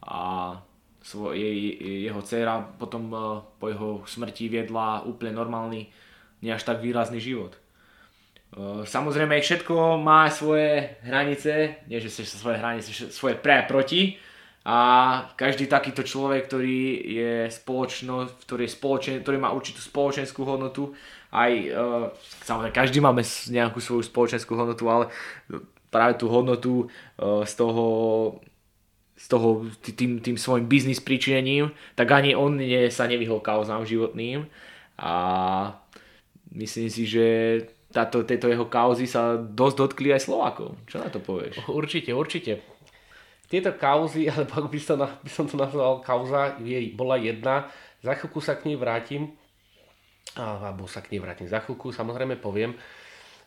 [0.05, 0.57] a
[1.01, 1.37] svoj,
[1.81, 3.09] jeho dcera potom
[3.57, 5.89] po jeho smrti viedla úplne normálny,
[6.41, 7.57] nie až tak výrazný život.
[8.85, 14.19] Samozrejme, všetko má svoje hranice, nie že svoje hranice, svoje pre a proti.
[14.61, 14.77] A
[15.33, 20.93] každý takýto človek, ktorý je spoločno, ktorý, je spoločen, ktorý má určitú spoločenskú hodnotu,
[21.33, 22.13] aj uh,
[22.45, 25.09] samozrejme každý máme nejakú svoju spoločenskú hodnotu, ale
[25.89, 27.83] práve tú hodnotu z toho
[29.21, 34.49] z toho tým, tým svojim biznis príčinením, tak ani on nie, sa nevyhol kauzám životným
[34.97, 35.13] a
[36.57, 37.25] myslím si, že
[37.93, 40.73] táto, tieto jeho kauzy sa dosť dotkli aj Slovákov.
[40.87, 41.67] Čo na to povieš?
[41.67, 42.63] Určite, určite.
[43.51, 47.67] Tieto kauzy, alebo ak by som, by som to nazval kauza, je, bola jedna.
[48.01, 49.35] Za chvíľku sa k nej vrátim.
[50.33, 52.73] Alebo sa k nej vrátim za chvíľku, samozrejme poviem.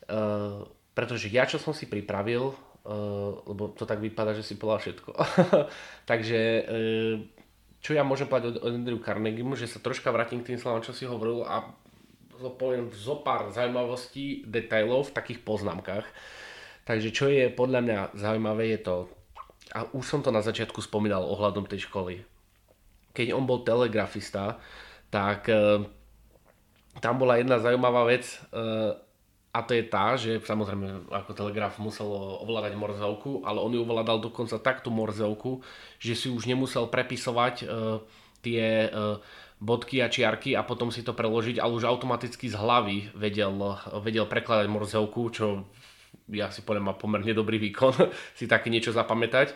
[0.05, 2.53] Uh, pretože ja, čo som si pripravil,
[2.85, 5.11] uh, lebo to tak vypadá, že si povedal všetko.
[6.11, 7.15] Takže uh,
[7.85, 10.97] čo ja môžem povedať od Andrew Carnegiemu, že sa troška vrátim k tým slovám, čo
[10.97, 11.69] si hovoril a
[12.57, 16.09] poviem zo pár zaujímavostí, detailov v takých poznámkach.
[16.85, 18.97] Takže čo je podľa mňa zaujímavé je to,
[19.73, 22.21] a už som to na začiatku spomínal ohľadom tej školy.
[23.17, 24.61] Keď on bol telegrafista,
[25.09, 25.83] tak e,
[27.01, 28.27] tam bola jedna zaujímavá vec
[29.55, 32.11] a to je tá, že samozrejme ako telegraf musel
[32.43, 35.63] ovládať morzovku, ale on ju ovládal dokonca tak tú morzovku,
[36.03, 37.67] že si už nemusel prepisovať e,
[38.43, 39.23] tie e,
[39.63, 43.55] bodky a čiarky a potom si to preložiť, ale už automaticky z hlavy vedel,
[44.03, 45.63] vedel prekladať morzovku, čo
[46.35, 47.95] ja si poviem má pomerne dobrý výkon
[48.39, 49.55] si také niečo zapamätať.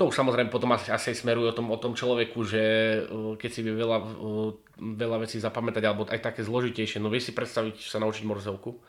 [0.00, 2.64] To už samozrejme potom asi, asi smeruje o tom, o tom človeku, že
[3.04, 7.28] uh, keď si vie veľa, uh, veľa vecí zapamätať, alebo aj také zložitejšie, no vieš
[7.28, 8.80] si predstaviť sa naučiť morzovku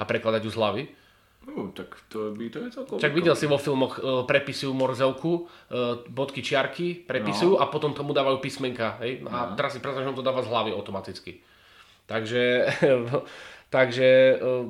[0.00, 0.82] a prekladať ju z hlavy?
[1.44, 2.96] Uh, tak to by to je celkom...
[3.00, 7.60] Čak videl si vo filmoch, uh, prepisujú morzovku, uh, bodky, čiarky, prepisujú no.
[7.60, 9.00] a potom tomu dávajú písmenka.
[9.00, 9.24] Hej?
[9.24, 9.32] No.
[9.32, 11.40] A teraz si predstav, že on to dáva z hlavy automaticky.
[12.08, 12.68] Takže,
[13.76, 14.68] takže uh,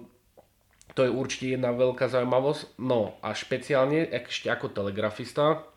[0.94, 2.78] to je určite jedna veľká zaujímavosť.
[2.82, 5.70] No a špeciálne ešte ako telegrafista,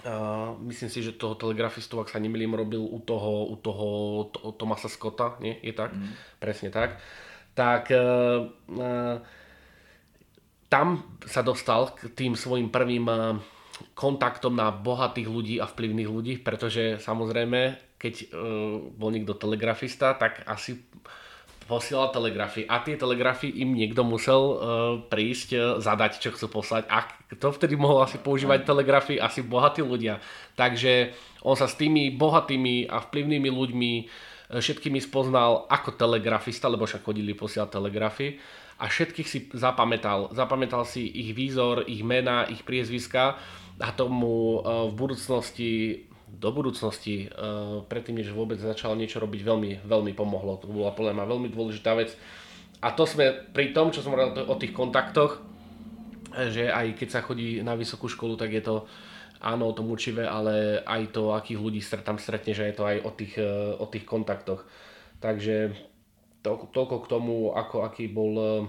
[0.00, 3.86] Uh, myslím si, že toho telegrafistu, ak sa nemýlim, robil u toho, u toho
[4.32, 5.60] to, Tomasa Scotta, nie?
[5.60, 5.92] Je tak?
[5.92, 6.16] Mm.
[6.40, 6.96] Presne tak.
[6.96, 7.29] Tak uh,
[7.90, 9.16] uh,
[10.70, 10.86] tam
[11.26, 13.38] sa dostal k tým svojim prvým uh,
[13.96, 18.32] kontaktom na bohatých ľudí a vplyvných ľudí, pretože samozrejme, keď
[18.96, 20.76] bol niekto telegrafista, tak asi
[21.70, 24.56] posielal telegrafy a tie telegrafy im niekto musel uh,
[25.06, 29.22] prísť, uh, zadať, čo chcú poslať a kto vtedy mohol asi používať telegrafy?
[29.22, 30.18] Asi bohatí ľudia.
[30.58, 31.14] Takže
[31.46, 33.92] on sa s tými bohatými a vplyvnými ľuďmi
[34.50, 38.42] všetkými spoznal ako telegrafista, lebo však chodili posielať telegrafy
[38.82, 40.34] a všetkých si zapamätal.
[40.34, 43.38] Zapamätal si ich výzor, ich mena, ich priezviska
[43.78, 44.58] a tomu
[44.90, 47.26] v budúcnosti do budúcnosti,
[47.90, 50.62] predtým, než vôbec začal niečo robiť, veľmi, veľmi pomohlo.
[50.62, 52.14] To bola podľa mňa veľmi dôležitá vec.
[52.78, 55.42] A to sme pri tom, čo som hovoril o tých kontaktoch,
[56.30, 58.86] že aj keď sa chodí na vysokú školu, tak je to
[59.40, 62.96] áno o tom učivé, ale aj to, akých ľudí tam stretne, že je to aj
[63.00, 63.34] o tých,
[63.80, 64.68] o tých kontaktoch.
[65.20, 65.72] Takže
[66.44, 68.68] to, toľko k tomu, ako aký bol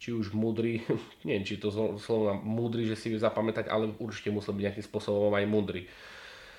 [0.00, 0.80] či už múdry,
[1.28, 1.68] neviem, či to
[2.00, 5.84] slovo múdry, že si vie zapamätať, ale určite musel byť nejakým spôsobom aj múdry.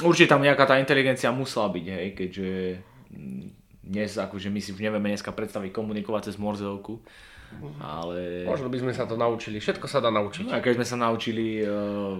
[0.01, 2.49] Určite tam nejaká tá inteligencia musela byť, hej, keďže
[3.13, 3.45] mm,
[3.81, 7.01] dnes, akože my si už nevieme dneska predstaviť komunikovať cez morzovku,
[7.81, 8.45] ale...
[8.45, 10.47] Možno by sme sa to naučili, všetko sa dá naučiť.
[10.47, 12.17] No, a keď sme sa naučili uh,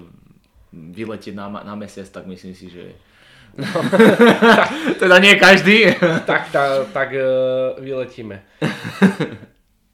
[0.72, 2.96] vyletieť na, na mesiac, tak myslím si, že
[3.52, 3.68] No.
[5.02, 5.92] teda nie každý.
[6.30, 8.40] tak, tak, tak uh, vyletíme.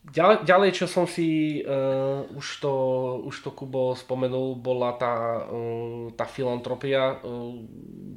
[0.07, 2.73] Ďalej, ďalej čo som si, uh, už, to,
[3.27, 7.21] už to Kubo spomenul, bola tá, uh, tá filantropia.
[7.21, 7.65] Uh,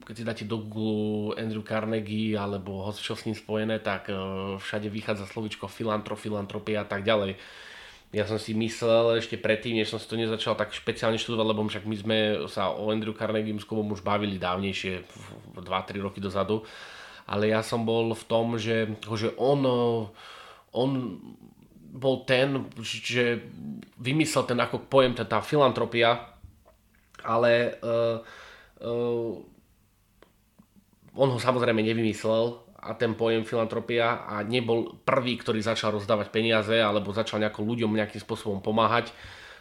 [0.05, 4.57] keď si dáte do Google Andrew Carnegie alebo ho, čo s ním spojené, tak uh,
[4.57, 7.37] všade vychádza slovičko filantro, filantropia a tak ďalej.
[8.11, 11.63] Ja som si myslel ešte predtým, než som si to nezačal tak špeciálne študovať, lebo
[11.63, 12.19] však my sme
[12.51, 15.07] sa o Andrew Carnegie s už bavili dávnejšie,
[15.55, 16.67] 2-3 roky dozadu.
[17.31, 19.63] Ale ja som bol v tom, že, že on,
[20.75, 20.91] on
[21.95, 23.47] bol ten, že
[23.95, 26.35] vymyslel ten ako pojem, tá filantropia,
[27.23, 28.19] ale uh,
[28.83, 29.39] uh,
[31.15, 36.77] on ho samozrejme nevymyslel a ten pojem filantropia a nebol prvý, ktorý začal rozdávať peniaze
[36.81, 39.13] alebo začal nejako ľuďom nejakým spôsobom pomáhať.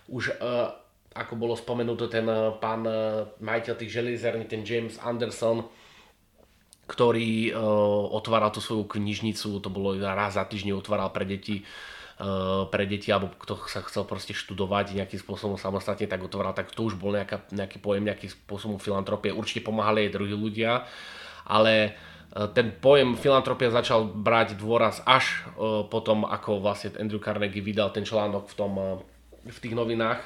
[0.07, 0.71] Už uh,
[1.13, 5.67] ako bolo spomenuté, ten uh, pán uh, majiteľ tých železární, ten James Anderson,
[6.87, 7.59] ktorý uh,
[8.15, 11.67] otváral tú svoju knižnicu, to bolo raz za týždeň otváral pre deti
[12.67, 16.83] pre deti, alebo kto sa chcel proste študovať nejakým spôsobom samostatne, tak otváral, tak to
[16.83, 19.31] už bol nejaká, nejaký pojem, nejaký spôsobom filantropie.
[19.31, 20.83] Určite pomáhali aj druhí ľudia,
[21.47, 21.95] ale
[22.29, 25.49] ten pojem filantropia začal brať dôraz až
[25.89, 28.73] potom, ako vlastne Andrew Carnegie vydal ten článok v, tom,
[29.49, 30.21] v tých novinách,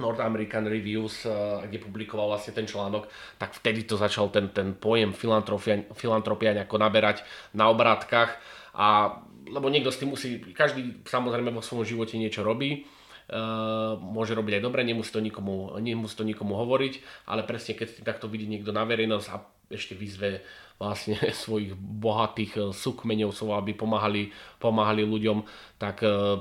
[0.00, 1.28] North American Reviews,
[1.68, 3.04] kde publikoval vlastne ten článok,
[3.36, 7.20] tak vtedy to začal ten, ten pojem filantropia, filantropia nejako naberať
[7.52, 8.40] na obrátkach
[8.72, 12.88] a lebo niekto s tým musí, každý samozrejme vo svojom živote niečo robí,
[13.30, 16.98] Uh, môže robiť aj dobre, nemusí to, nikomu, nemusí to nikomu hovoriť,
[17.30, 20.42] ale presne keď takto vidí niekto na verejnosť a ešte vyzve
[20.80, 25.44] vlastne svojich bohatých uh, sukmeňovcov, aby pomáhali, pomáhali ľuďom,
[25.76, 26.40] tak uh,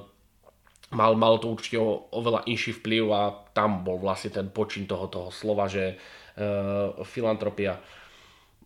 [0.95, 3.21] mal, mal to určite o, oveľa inší vplyv a
[3.51, 5.99] tam bol vlastne ten počin toho, toho slova, že
[6.39, 7.83] uh, filantropia.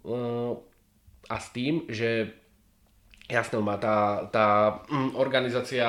[0.06, 0.54] Uh,
[1.28, 2.30] a s tým, že
[3.26, 4.48] jasné má tá, tá
[4.92, 5.88] um, organizácia,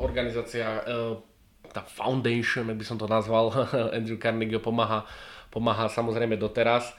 [0.00, 0.80] organizácia
[1.70, 3.50] tá foundation, ak by som to nazval,
[3.96, 5.06] Andrew Carnegie pomáha,
[5.50, 6.94] pomáha samozrejme doteraz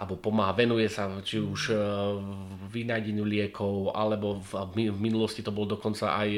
[0.00, 1.76] alebo pomáha, venuje sa či už
[2.16, 6.30] v vynájdeniu liekov, alebo v, v minulosti to bol dokonca aj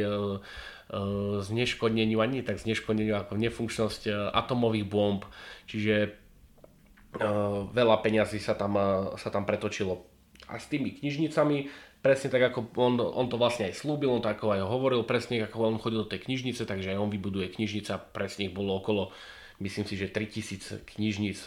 [0.92, 5.24] Eh, zneškodneniu, ani tak zneškodneniu ako nefunkčnosť atomových bomb,
[5.64, 6.20] čiže
[7.72, 8.76] veľa peňazí sa tam,
[9.16, 10.04] sa tam pretočilo.
[10.48, 11.68] A s tými knižnicami,
[12.04, 15.44] presne tak ako on, on to vlastne aj slúbil, on to ako aj hovoril, presne
[15.44, 19.12] ako on chodil do tej knižnice, takže aj on vybuduje knižnica, presne ich bolo okolo,
[19.64, 21.40] myslím si, že 3000 knižnic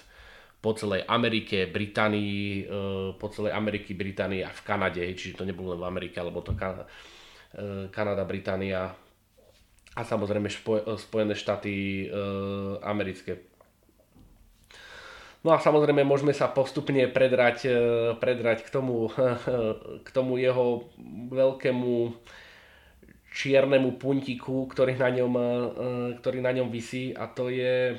[0.66, 2.66] po celej Amerike, Británii,
[3.22, 6.57] po celej Ameriky, Británii a v Kanade, čiže to nebolo len v Amerike, alebo to
[6.57, 8.89] Kanada, Británia,
[9.93, 10.49] a samozrejme
[10.97, 12.09] Spojené štáty
[12.82, 13.45] americké.
[15.45, 17.70] No a samozrejme môžeme sa postupne predrať,
[18.18, 19.13] predrať k, tomu,
[20.05, 20.89] k tomu jeho
[21.30, 22.18] veľkému
[23.30, 25.34] čiernemu puntiku, ktorý na ňom,
[26.18, 27.93] ktorý na ňom visí a to je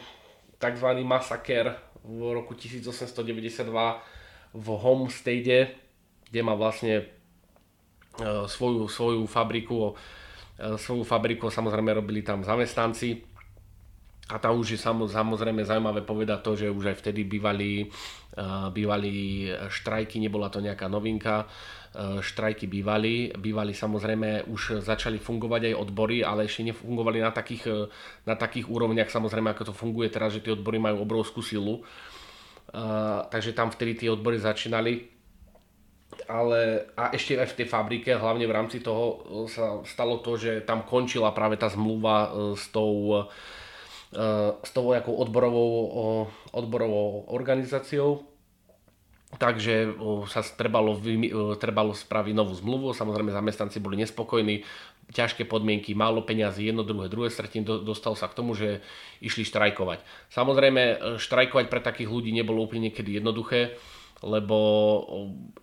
[0.58, 0.88] tzv.
[1.06, 3.66] masaker v roku 1892
[4.54, 5.58] v Homestade,
[6.30, 7.04] kde má vlastne e,
[8.46, 9.98] svoju, svoju fabriku
[10.56, 13.36] E, svoju fabriku, samozrejme robili tam zamestnanci.
[14.26, 19.12] A tam už je samozrejme zaujímavé povedať to, že už aj vtedy bývali, e, bývali
[19.68, 21.46] štrajky, nebola to nejaká novinka,
[21.96, 27.88] štrajky bývali, bývali samozrejme už začali fungovať aj odbory, ale ešte nefungovali na takých,
[28.28, 31.80] na takých úrovniach samozrejme ako to funguje teraz, že tie odbory majú obrovskú silu.
[33.32, 35.16] takže tam vtedy tie odbory začínali
[36.26, 39.16] ale a ešte aj v tej fabrike, hlavne v rámci toho e,
[39.50, 42.28] sa stalo to, že tam končila práve tá zmluva e,
[42.58, 43.26] s tou,
[44.10, 44.26] e,
[44.62, 48.35] s tou odborovou, odborovou organizáciou.
[49.36, 49.96] Takže
[50.32, 50.96] sa trebalo,
[51.60, 54.64] trebalo spraviť novú zmluvu, samozrejme zamestnanci boli nespokojní,
[55.12, 58.82] ťažké podmienky, málo peňazí, jedno, druhé, druhé stretím, dostal sa k tomu, že
[59.22, 60.02] išli štrajkovať.
[60.34, 60.82] Samozrejme,
[61.20, 63.78] štrajkovať pre takých ľudí nebolo úplne niekedy jednoduché,
[64.24, 64.56] lebo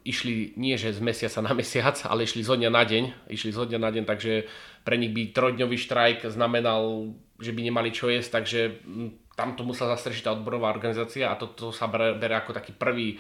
[0.06, 3.04] išli nie že z mesiaca na mesiac, ale išli zo dňa na deň,
[3.34, 4.48] išli zo dňa na deň, takže
[4.86, 7.12] pre nich by trojdňový štrajk znamenal,
[7.42, 8.80] že by nemali čo jesť, takže
[9.34, 12.72] tam to musela zastrešiť tá odborová organizácia a toto to sa bere, bere ako taký
[12.78, 13.18] prvý,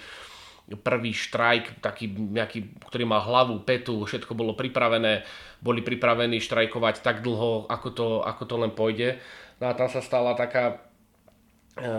[0.79, 5.27] prvý štrajk, taký nejaký, ktorý má hlavu, petu, všetko bolo pripravené,
[5.59, 9.19] boli pripravení štrajkovať tak dlho, ako to, ako to len pôjde.
[9.59, 10.93] No a tam sa stala taká
[11.73, 11.89] E,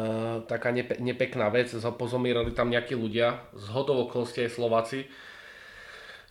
[0.47, 1.67] taká nepe, nepekná vec,
[1.99, 5.11] pozomírali tam nejakí ľudia, z hodov okolností aj Slováci,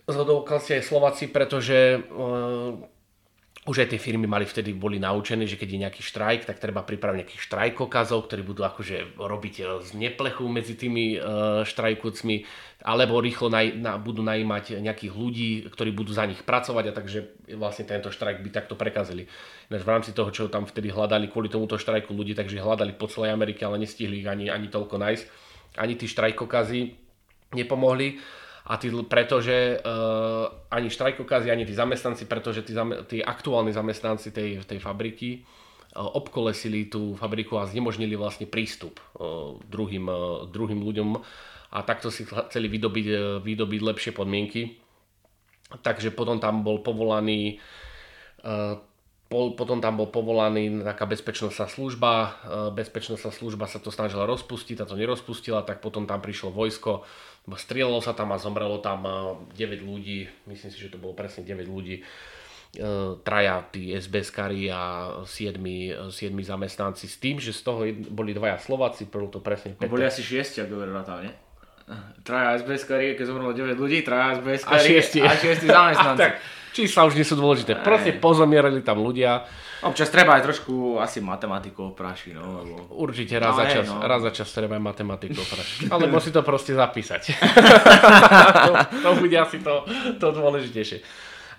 [0.08, 2.80] z hodov okolností aj Slováci, pretože uh,
[3.64, 6.84] už aj tie firmy mali vtedy, boli naučení, že keď je nejaký štrajk, tak treba
[6.84, 12.43] pripraviť nejakých štrajkokazov, ktorí budú akože robiť e, z neplechu medzi tými uh, štrajkúcmi,
[12.84, 17.20] alebo rýchlo naj, na, budú najímať nejakých ľudí, ktorí budú za nich pracovať a takže
[17.55, 19.32] vlastne tento štrajk by takto prekazili.
[19.72, 23.07] Ináč v rámci toho, čo tam vtedy hľadali kvôli tomuto štrajku ľudí, takže hľadali po
[23.07, 25.24] celej Amerike, ale nestihli ich ani, ani toľko nájsť.
[25.80, 26.80] Ani tí štrajkokazy
[27.55, 28.20] nepomohli
[28.64, 32.72] a tí, pretože uh, ani štrajkokazy, ani tí zamestnanci, pretože tí,
[33.11, 39.59] tí aktuálni zamestnanci tej, tej fabriky uh, obkolesili tú fabriku a znemožnili vlastne prístup uh,
[39.68, 41.09] druhým, uh, druhým ľuďom
[41.76, 44.80] a takto si chceli vydobiť, uh, vydobiť lepšie podmienky.
[45.84, 47.59] Takže potom tam bol povolaný
[48.47, 48.80] uh,
[49.34, 52.38] potom tam bol povolaný taká bezpečnostná služba,
[52.78, 57.01] bezpečnostná služba sa to snažila rozpustiť, a to nerozpustila, tak potom tam prišlo vojsko,
[57.52, 59.04] strieľalo sa tam a zomrelo tam
[59.52, 62.04] 9 ľudí, myslím si, že to bolo presne 9 ľudí, e,
[63.20, 64.82] traja tí SBS-kari a
[65.28, 65.60] 7,
[66.08, 69.91] 7 zamestnanci s tým, že z toho boli dvaja Slováci, bolo to presne 5.
[69.91, 71.34] Boli asi 6, ak dobre rátal, nie?
[72.24, 76.20] Traja SBS-kari, keď zomrelo 9 ľudí, traja SBS-kari a 6 zamestnanci.
[76.24, 76.39] tak,
[76.74, 77.78] Čísla už nie sú dôležité.
[77.86, 79.46] Proste pozomierali tam ľudia.
[79.86, 82.74] Občas treba aj trošku asi matematiku oprášiť, no, lebo...
[82.98, 84.00] Určite raz, za Ale čas, no.
[84.00, 85.92] raz za čas treba aj matematiku oprášiť.
[85.92, 87.22] Alebo si to proste zapísať.
[88.66, 88.74] to,
[89.06, 89.86] to bude asi to,
[90.18, 91.04] to dôležitejšie.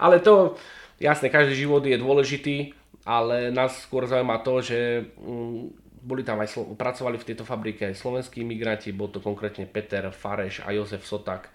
[0.01, 0.57] Ale to,
[0.99, 2.57] jasne, každý život je dôležitý,
[3.05, 7.97] ale nás skôr zaujíma to, že mm, boli tam aj, pracovali v tejto fabrike aj
[7.97, 11.53] slovenskí migranti, bol to konkrétne Peter Fareš a Jozef Sotak.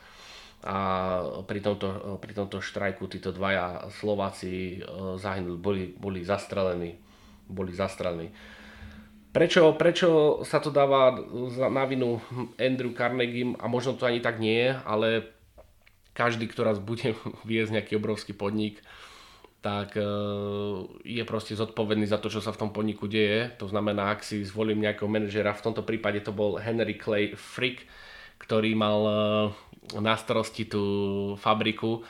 [0.59, 0.77] A
[1.47, 6.99] pri tomto, pri tomto štrajku títo dvaja Slováci e, zahynuli, boli, boli zastrelení.
[7.47, 8.27] Boli zastrelení.
[9.29, 11.15] Prečo, prečo sa to dáva
[11.69, 12.17] na vinu
[12.57, 15.07] Andrew Carnegie, a možno to ani tak nie je, ale
[16.17, 17.15] každý, kto raz bude
[17.49, 18.83] viesť nejaký obrovský podnik,
[19.59, 20.03] tak e,
[21.03, 23.51] je proste zodpovedný za to, čo sa v tom podniku deje.
[23.59, 27.83] To znamená, ak si zvolím nejakého manažera, v tomto prípade to bol Henry Clay Frick,
[28.39, 29.13] ktorý mal e,
[29.97, 30.83] na starosti tú
[31.41, 32.05] fabriku.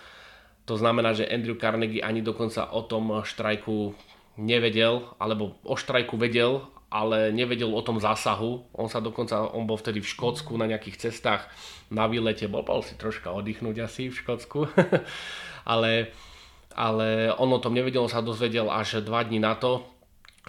[0.67, 3.95] To znamená, že Andrew Carnegie ani dokonca o tom štrajku
[4.39, 8.65] nevedel, alebo o štrajku vedel, ale nevedel o tom zásahu.
[8.73, 11.45] On sa dokonca, on bol vtedy v Škótsku na nejakých cestách
[11.93, 14.69] na výlete, bol, bol si troška oddychnúť asi v Škótsku,
[15.73, 16.13] ale,
[16.73, 19.85] ale on o tom nevedel, on sa dozvedel až dva dní na to,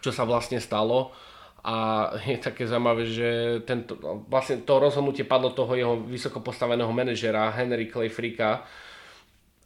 [0.00, 1.12] čo sa vlastne stalo.
[1.60, 7.52] A je také zaujímavé, že tento, vlastne to rozhodnutie padlo toho jeho vysoko postaveného manažera
[7.52, 8.64] Henry Clay Fricka,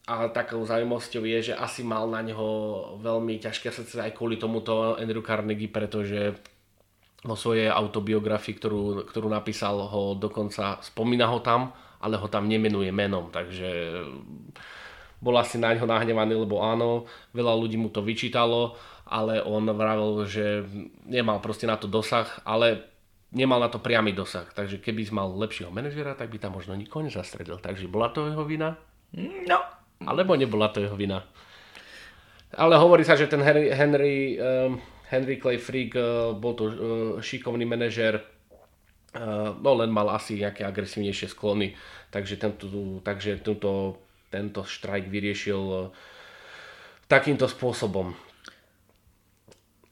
[0.05, 2.45] a takou zaujímavosťou je, že asi mal na neho
[3.01, 6.37] veľmi ťažké srdce aj kvôli tomuto Andrew Carnegie, pretože
[7.25, 11.73] vo svojej autobiografii, ktorú, ktorú napísal, ho dokonca spomína ho tam,
[12.05, 13.97] ale ho tam nemenuje menom, takže
[15.25, 18.77] bol asi na ňo nahnevaný, lebo áno, veľa ľudí mu to vyčítalo,
[19.09, 20.69] ale on vravel, že
[21.09, 22.85] nemal proste na to dosah, ale
[23.33, 27.03] nemal na to priamy dosah, takže keby mal lepšieho manažera, tak by tam možno nikoho
[27.03, 28.77] nezastredil, takže bola to jeho vina?
[29.49, 29.59] No,
[30.05, 31.25] Alebo nebola to jeho vina.
[32.55, 34.79] Ale hovorí sa, že ten Henry, Henry, um,
[35.11, 36.75] Henry Clay Freak uh, bol to uh,
[37.19, 38.23] šikovný manažer,
[39.19, 41.75] uh, no len mal asi nejaké agresívnejšie sklony,
[42.15, 42.71] takže tento,
[43.03, 43.99] takže tento,
[44.35, 45.95] tento štrajk vyriešil uh,
[47.07, 48.11] takýmto spôsobom.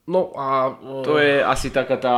[0.03, 0.75] No a...
[0.75, 2.17] Uh, to je asi taká tá,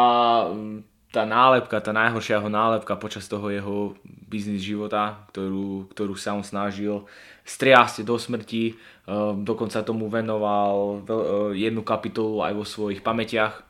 [1.14, 3.94] tá nálepka, tá najhoršia jeho nálepka počas toho jeho
[4.26, 7.06] biznis života, ktorú, ktorú sa on snažil
[7.46, 8.74] striasť do smrti.
[9.06, 11.06] Uh, dokonca tomu venoval
[11.54, 13.62] jednu kapitolu aj vo svojich pamätiach.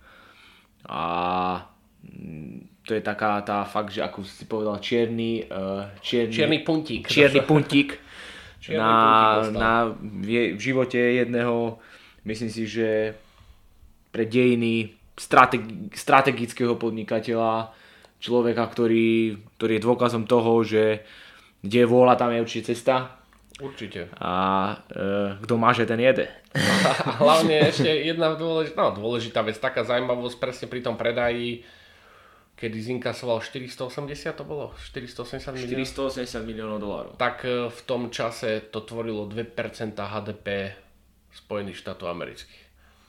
[0.87, 1.03] A
[2.07, 5.49] mm, to je taká tá fakt, že ako si povedal, čierny,
[6.05, 7.09] čierny, čierny puntík.
[7.09, 8.04] čierny puntík
[8.65, 8.97] Čierny na,
[9.53, 11.77] na v, živote jedného,
[12.25, 13.13] myslím si, že
[14.09, 17.69] pre dejiny strategi- strategického podnikateľa,
[18.17, 21.05] človeka, ktorý, ktorý je dôkazom toho, že
[21.61, 23.21] kde je vôľa, tam je určite cesta
[23.61, 24.09] Určite.
[24.17, 24.33] a
[24.89, 25.05] e,
[25.45, 26.25] kto má, že ten jede.
[27.05, 31.61] A hlavne ešte jedna dôležitá, no, dôležitá vec, taká zaujímavosť presne pri tom predaji,
[32.55, 34.71] kedy zinkasoval 480 to bolo?
[34.79, 35.85] 480 miliónov?
[35.85, 37.13] 480 miliónov dolárov.
[37.19, 40.71] Tak e, v tom čase to tvorilo 2% HDP
[41.35, 42.63] Spojených štátov amerických.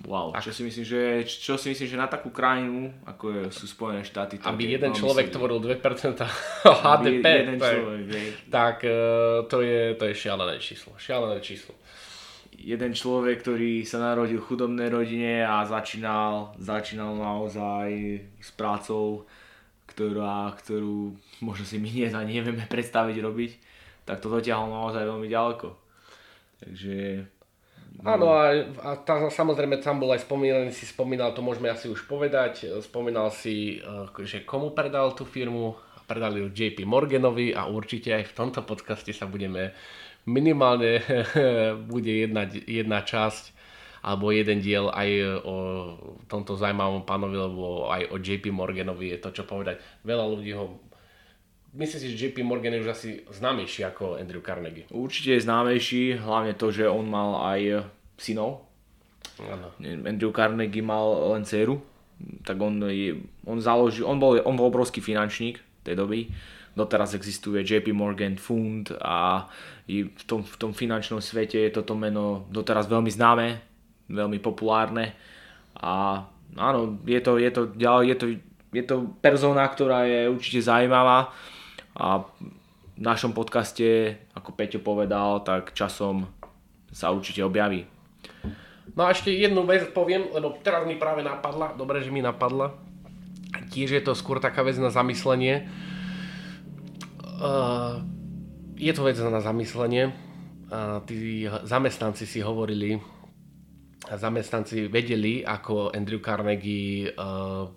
[0.04, 3.64] Wow, čo si myslím, že, čo si myslím, že na takú krajinu, ako je, sú
[3.64, 6.20] Spojené štáty, to Aby je jeden človek tvoril 2%
[7.00, 8.00] Aby HDP, jeden tak, človek,
[8.52, 8.76] tak
[9.48, 10.92] to, je, to je šialené číslo.
[11.00, 11.72] Šialené číslo.
[12.54, 17.88] Jeden človek, ktorý sa narodil v chudobnej rodine a začínal, začínal naozaj
[18.38, 19.26] s prácou,
[19.86, 23.52] ktorá, ktorú možno si my dnes ani nevieme predstaviť robiť,
[24.06, 25.68] tak to dotiahol naozaj veľmi ďaleko.
[26.62, 27.26] Takže
[28.04, 28.52] Áno a,
[28.84, 33.32] a tá, samozrejme tam bol aj spomínaný, si spomínal, to môžeme asi už povedať, spomínal
[33.32, 38.36] si, eh, že komu predal tú firmu, predali ju JP Morganovi a určite aj v
[38.36, 39.74] tomto podcaste sa budeme
[40.26, 41.00] minimálne
[41.92, 43.56] bude jedna, jedna časť
[44.06, 45.10] alebo jeden diel aj
[45.42, 45.54] o
[46.30, 49.82] tomto zaujímavom pánovi, lebo aj o JP Morganovi je to čo povedať.
[50.06, 50.78] Veľa ľudí ho
[51.76, 54.88] Myslím si, že JP Morgan je už asi známejší ako Andrew Carnegie.
[54.88, 58.64] určite je známejší, hlavne to, že on mal aj synov.
[59.36, 59.68] Áno.
[59.84, 61.76] Andrew Carnegie mal len dceru,
[62.48, 66.32] tak on, je, on založil, on bol, on bol obrovský finančník tej doby.
[66.76, 69.48] Doteraz existuje JP Morgan Fund a
[69.88, 73.46] v tom, v tom finančnom svete je toto meno doteraz veľmi známe,
[74.12, 75.16] veľmi populárne
[75.72, 76.20] a
[76.52, 78.26] áno, je to, je to, je to,
[78.76, 81.32] je to persona, ktorá je určite zaujímavá
[81.96, 82.28] a
[82.96, 86.28] v našom podcaste, ako Peťo povedal, tak časom
[86.92, 87.84] sa určite objaví.
[88.96, 92.72] No a ešte jednu vec poviem, lebo teraz mi práve napadla, dobre, že mi napadla.
[93.68, 95.68] Tiež je to skôr taká vec na zamyslenie.
[97.36, 98.00] Uh,
[98.80, 100.08] je to vec na zamyslenie.
[100.72, 102.98] a tí zamestnanci si hovorili,
[104.08, 107.68] zamestnanci vedeli, ako Andrew Carnegie uh,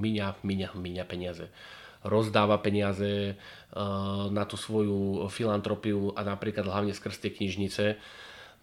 [0.00, 1.46] miňa, miňa, miňa peniaze.
[2.06, 7.98] Rozdáva peniaze uh, na tú svoju filantropiu a napríklad hlavne skrz tie knižnice.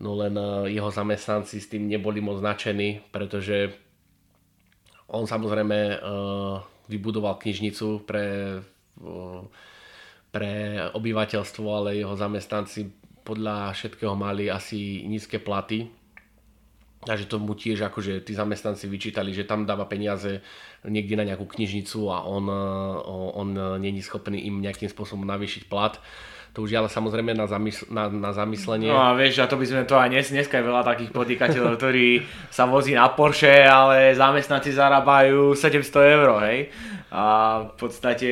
[0.02, 3.70] No len uh, jeho zamestnanci s tým neboli moc značení, pretože
[5.12, 6.58] on samozrejme uh,
[6.90, 8.60] vybudoval knižnicu pre,
[9.04, 9.44] uh,
[10.34, 12.90] pre obyvateľstvo, ale jeho zamestnanci
[13.22, 15.88] podľa všetkého mali asi nízke platy
[17.04, 20.40] Takže to mu tiež akože tí zamestnanci vyčítali, že tam dáva peniaze
[20.88, 22.48] niekde na nejakú knižnicu a on,
[23.36, 23.48] on
[23.80, 26.00] není schopný im nejakým spôsobom navýšiť plat.
[26.54, 28.86] To už je ale samozrejme na, zamysl- na, na zamyslenie.
[28.86, 31.82] No a vieš, a to by sme to aj dnes, dneska je veľa takých podnikateľov,
[31.82, 32.22] ktorí
[32.54, 36.70] sa vozí na Porsche, ale zamestnanci zarábajú 700 eur, hej?
[37.14, 37.24] A
[37.70, 38.30] v podstate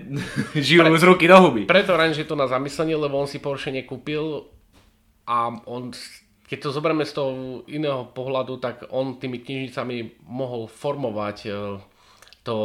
[0.56, 1.68] žijú Pre, z ruky do huby.
[1.68, 4.48] Preto len, že to na zamyslenie, lebo on si Porsche nekúpil
[5.28, 5.92] a on
[6.44, 11.50] keď to zoberieme z toho iného pohľadu, tak on tými knižnicami mohol formovať e,
[12.44, 12.56] to,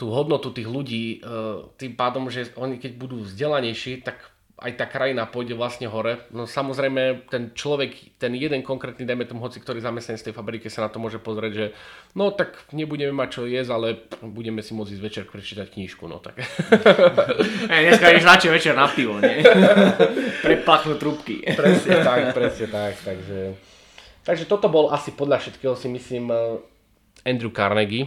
[0.00, 1.28] tú hodnotu tých ľudí e,
[1.76, 6.22] tým pádom, že oni keď budú vzdelanejší, tak aj tá krajina pôjde vlastne hore.
[6.30, 10.70] No samozrejme, ten človek, ten jeden konkrétny, dajme tomu hoci, ktorý zamestnanec z tej fabriky
[10.70, 11.66] sa na to môže pozrieť, že
[12.14, 16.22] no tak nebudeme mať čo jesť, ale budeme si môcť ísť večer prečítať knižku, no
[16.22, 16.38] tak.
[17.64, 19.42] Hey, dneska ideš radšej večer na pivo, nie?
[20.46, 21.42] Prepachnú trubky.
[21.42, 23.58] presne tak, presne tak, takže...
[24.22, 28.06] Takže toto bol asi podľa všetkého si myslím eh, Andrew Carnegie.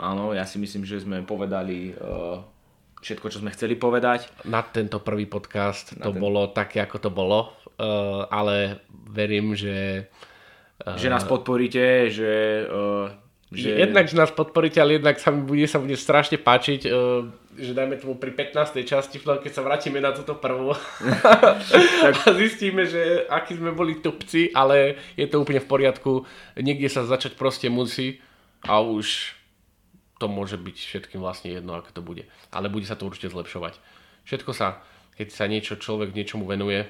[0.00, 2.57] Áno, ja si myslím, že sme povedali uh
[3.00, 4.28] všetko, čo sme chceli povedať.
[4.46, 6.20] Na tento prvý podcast na to ten...
[6.20, 10.08] bolo také, ako to bolo, uh, ale verím, že...
[10.82, 12.66] Uh, že nás podporíte, že...
[12.68, 13.10] Uh,
[13.48, 13.80] že...
[13.80, 17.24] Jednak, že nás podporíte, ale jednak sa mi bude, sa bude strašne páčiť, uh,
[17.56, 18.84] že dajme tomu pri 15.
[18.84, 20.76] časti, keď sa vrátime na túto prvú
[22.04, 26.28] tak zistíme, že akí sme boli tupci, ale je to úplne v poriadku.
[26.60, 28.22] Niekde sa začať proste musí
[28.62, 29.37] a už
[30.18, 32.24] to môže byť všetkým vlastne jedno, ako to bude.
[32.50, 33.78] Ale bude sa to určite zlepšovať.
[34.26, 34.82] Všetko sa,
[35.14, 36.86] keď sa niečo človek niečomu venuje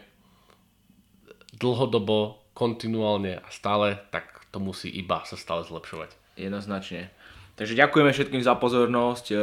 [1.56, 6.10] dlhodobo, kontinuálne a stále, tak to musí iba sa stále zlepšovať.
[6.34, 7.14] Jednoznačne.
[7.54, 9.26] Takže ďakujeme všetkým za pozornosť.
[9.30, 9.36] E,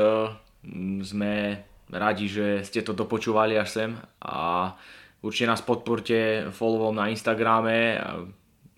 [1.04, 4.72] sme radi, že ste to dopočúvali až sem a
[5.24, 8.00] určite nás podporte followom na Instagrame,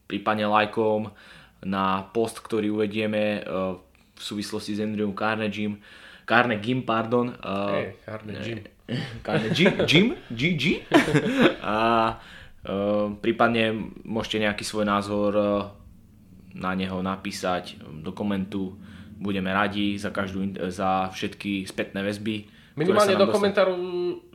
[0.06, 1.10] prípadne lajkom
[1.66, 3.42] na post, ktorý uvedieme e,
[4.18, 5.78] v súvislosti s Andrewom Carnegiem,
[6.28, 7.32] Carnegiem, pardon.
[7.40, 8.60] Uh, hey, Carnegie.
[9.26, 10.92] Carnegie, Jim, GG.
[11.64, 11.78] a
[12.68, 15.72] uh, prípadne môžete nejaký svoj názor uh,
[16.52, 18.76] na neho napísať do komentu.
[19.18, 22.48] Budeme radi za, každú, za všetky spätné väzby.
[22.78, 23.74] Minimálne do komentáru,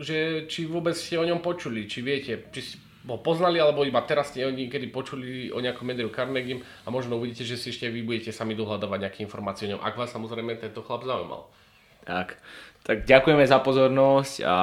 [0.00, 4.30] že či vôbec ste o ňom počuli, či viete, či ho poznali, alebo iba teraz
[4.30, 8.30] ste niekedy počuli o nejakom Andrew Carnegie a možno uvidíte, že si ešte vy budete
[8.30, 11.50] sami dohľadávať nejaké informácie o ňom, ak vás samozrejme tento chlap zaujímal.
[12.06, 12.38] Tak,
[12.86, 14.54] tak ďakujeme za pozornosť a...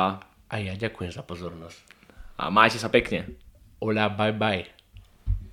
[0.49, 1.77] A ja ďakujem za pozornosť.
[2.41, 3.37] A majte sa pekne.
[3.77, 4.78] Hola, bye bye.